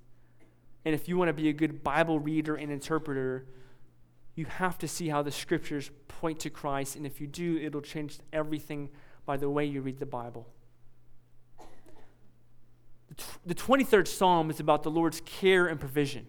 And 0.83 0.93
if 0.93 1.07
you 1.07 1.17
want 1.17 1.29
to 1.29 1.33
be 1.33 1.49
a 1.49 1.53
good 1.53 1.83
Bible 1.83 2.19
reader 2.19 2.55
and 2.55 2.71
interpreter, 2.71 3.45
you 4.35 4.45
have 4.45 4.77
to 4.79 4.87
see 4.87 5.09
how 5.09 5.23
the 5.23 5.31
scriptures 5.31 5.89
point 6.07 6.39
to 6.41 6.49
Christ. 6.49 6.95
And 6.95 7.05
if 7.05 7.19
you 7.19 7.27
do, 7.27 7.57
it'll 7.57 7.81
change 7.81 8.19
everything 8.31 8.89
by 9.25 9.37
the 9.37 9.49
way 9.49 9.65
you 9.65 9.81
read 9.81 9.99
the 9.99 10.05
Bible. 10.05 10.47
The 13.45 13.55
23rd 13.55 14.07
Psalm 14.07 14.49
is 14.49 14.59
about 14.59 14.83
the 14.83 14.91
Lord's 14.91 15.21
care 15.21 15.67
and 15.67 15.79
provision. 15.79 16.27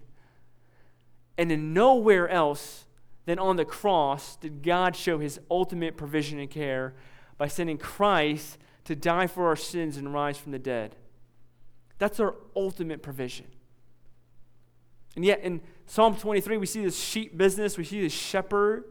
And 1.36 1.52
in 1.52 1.74
nowhere 1.74 2.28
else 2.28 2.86
than 3.26 3.38
on 3.38 3.56
the 3.56 3.64
cross 3.64 4.36
did 4.36 4.62
God 4.62 4.96
show 4.96 5.18
his 5.18 5.40
ultimate 5.50 5.96
provision 5.96 6.38
and 6.38 6.48
care 6.48 6.94
by 7.36 7.48
sending 7.48 7.76
Christ 7.76 8.56
to 8.86 8.96
die 8.96 9.26
for 9.26 9.46
our 9.48 9.56
sins 9.56 9.96
and 9.96 10.14
rise 10.14 10.38
from 10.38 10.52
the 10.52 10.58
dead. 10.58 10.96
That's 11.98 12.18
our 12.20 12.34
ultimate 12.54 13.02
provision. 13.02 13.46
And 15.14 15.24
yet 15.24 15.40
in 15.40 15.60
Psalm 15.86 16.16
23, 16.16 16.56
we 16.56 16.66
see 16.66 16.84
this 16.84 16.98
sheep 16.98 17.36
business, 17.36 17.76
we 17.76 17.84
see 17.84 18.00
this 18.00 18.12
shepherd, 18.12 18.84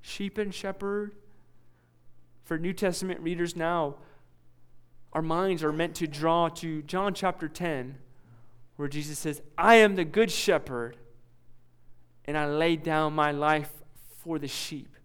sheep 0.00 0.38
and 0.38 0.54
shepherd. 0.54 1.12
For 2.44 2.58
New 2.58 2.72
Testament 2.72 3.20
readers 3.20 3.56
now, 3.56 3.96
our 5.12 5.22
minds 5.22 5.62
are 5.62 5.72
meant 5.72 5.94
to 5.96 6.06
draw 6.06 6.48
to 6.48 6.82
John 6.82 7.14
chapter 7.14 7.48
10, 7.48 7.98
where 8.76 8.88
Jesus 8.88 9.18
says, 9.18 9.42
I 9.56 9.76
am 9.76 9.96
the 9.96 10.04
good 10.04 10.30
shepherd, 10.30 10.96
and 12.24 12.36
I 12.36 12.46
lay 12.46 12.76
down 12.76 13.12
my 13.14 13.30
life 13.30 13.70
for 14.18 14.38
the 14.38 14.48
sheep. 14.48 14.96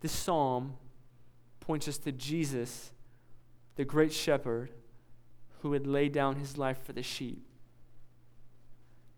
This 0.00 0.12
psalm 0.12 0.74
points 1.66 1.88
us 1.88 1.98
to 1.98 2.12
Jesus, 2.12 2.92
the 3.74 3.84
great 3.84 4.12
shepherd, 4.12 4.70
who 5.60 5.70
would 5.70 5.86
lay 5.86 6.08
down 6.08 6.36
his 6.36 6.56
life 6.56 6.78
for 6.84 6.92
the 6.92 7.02
sheep. 7.02 7.44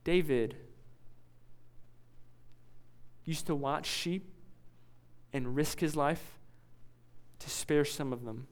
David 0.03 0.57
used 3.27 3.47
to 3.47 3.55
watch 3.55 3.85
sheep 3.85 4.33
and 5.35 5.55
risk 5.55 5.81
his 5.81 5.95
life 5.95 6.39
to 7.41 7.51
spare 7.51 7.85
some 7.85 8.15
of 8.15 8.25
them. 8.25 8.47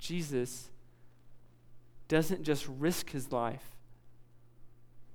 Jesus 0.00 0.70
doesn't 2.08 2.42
just 2.42 2.66
risk 2.68 3.10
his 3.10 3.30
life, 3.30 3.76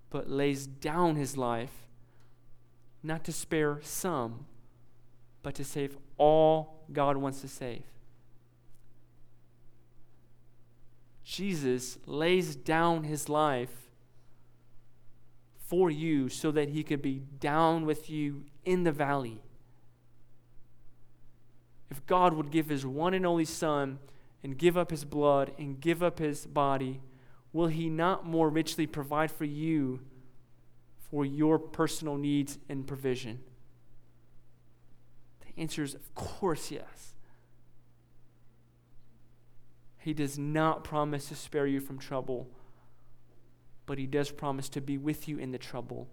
but 0.09 0.29
lays 0.29 0.65
down 0.65 1.17
his 1.17 1.35
life 1.35 1.89
not 3.03 3.25
to 3.25 3.33
spare 3.33 3.79
some, 3.83 4.45
but 5.43 5.55
to 5.55 5.63
save 5.63 5.97
all 6.17 6.83
God 6.91 7.17
wants 7.17 7.41
to 7.41 7.47
save. 7.47 7.83
Jesus 11.23 11.97
lays 12.05 12.55
down 12.55 13.03
his 13.03 13.29
life 13.29 13.89
for 15.67 15.91
you 15.91 16.27
so 16.27 16.49
that 16.51 16.69
he 16.69 16.83
could 16.83 17.01
be 17.01 17.21
down 17.39 17.85
with 17.85 18.09
you 18.09 18.43
in 18.65 18.83
the 18.83 18.91
valley. 18.91 19.39
If 21.91 22.05
God 22.07 22.33
would 22.33 22.49
give 22.49 22.69
his 22.69 22.85
one 22.85 23.13
and 23.13 23.25
only 23.25 23.45
Son 23.45 23.99
and 24.43 24.57
give 24.57 24.77
up 24.77 24.89
his 24.89 25.05
blood 25.05 25.51
and 25.59 25.79
give 25.79 26.01
up 26.01 26.17
his 26.17 26.47
body, 26.47 27.01
will 27.53 27.67
he 27.67 27.89
not 27.89 28.25
more 28.25 28.49
richly 28.49 28.87
provide 28.87 29.31
for 29.31 29.45
you 29.45 29.99
for 31.11 31.25
your 31.25 31.59
personal 31.59 32.17
needs 32.17 32.57
and 32.67 32.87
provision? 32.87 33.39
The 35.59 35.63
answer 35.63 35.83
is, 35.83 35.93
of 35.93 36.15
course, 36.15 36.71
yes. 36.71 37.15
He 39.97 40.13
does 40.13 40.39
not 40.39 40.85
promise 40.85 41.27
to 41.27 41.35
spare 41.35 41.67
you 41.67 41.81
from 41.81 41.99
trouble, 41.99 42.47
but 43.85 43.97
He 43.97 44.07
does 44.07 44.31
promise 44.31 44.69
to 44.69 44.79
be 44.79 44.97
with 44.97 45.27
you 45.27 45.37
in 45.37 45.51
the 45.51 45.57
trouble. 45.57 46.07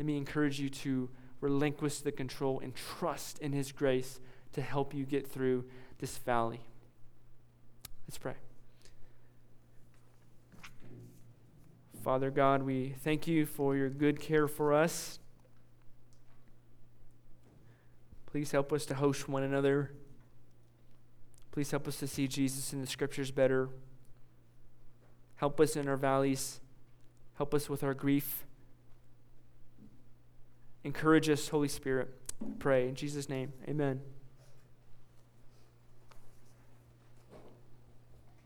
Let 0.00 0.06
me 0.06 0.16
encourage 0.16 0.58
you 0.58 0.68
to 0.68 1.08
relinquish 1.40 2.00
the 2.00 2.10
control 2.10 2.58
and 2.58 2.74
trust 2.74 3.38
in 3.38 3.52
His 3.52 3.70
grace 3.70 4.18
to 4.54 4.60
help 4.60 4.92
you 4.92 5.04
get 5.04 5.30
through 5.30 5.64
this 6.00 6.18
valley. 6.18 6.62
Let's 8.08 8.18
pray. 8.18 8.34
Father 12.02 12.32
God, 12.32 12.64
we 12.64 12.96
thank 13.04 13.28
you 13.28 13.46
for 13.46 13.76
your 13.76 13.90
good 13.90 14.18
care 14.18 14.48
for 14.48 14.72
us. 14.72 15.20
Please 18.32 18.50
help 18.50 18.72
us 18.72 18.84
to 18.86 18.94
host 18.94 19.28
one 19.28 19.44
another 19.44 19.92
Please 21.52 21.70
help 21.70 21.86
us 21.86 21.98
to 21.98 22.08
see 22.08 22.26
Jesus 22.26 22.72
in 22.72 22.80
the 22.80 22.86
scriptures 22.86 23.30
better. 23.30 23.68
Help 25.36 25.60
us 25.60 25.76
in 25.76 25.86
our 25.86 25.98
valleys. 25.98 26.60
Help 27.36 27.52
us 27.52 27.68
with 27.68 27.84
our 27.84 27.92
grief. 27.92 28.46
Encourage 30.82 31.28
us, 31.28 31.48
Holy 31.48 31.68
Spirit. 31.68 32.08
Pray 32.58 32.88
in 32.88 32.94
Jesus' 32.94 33.28
name. 33.28 33.52
Amen. 33.68 34.00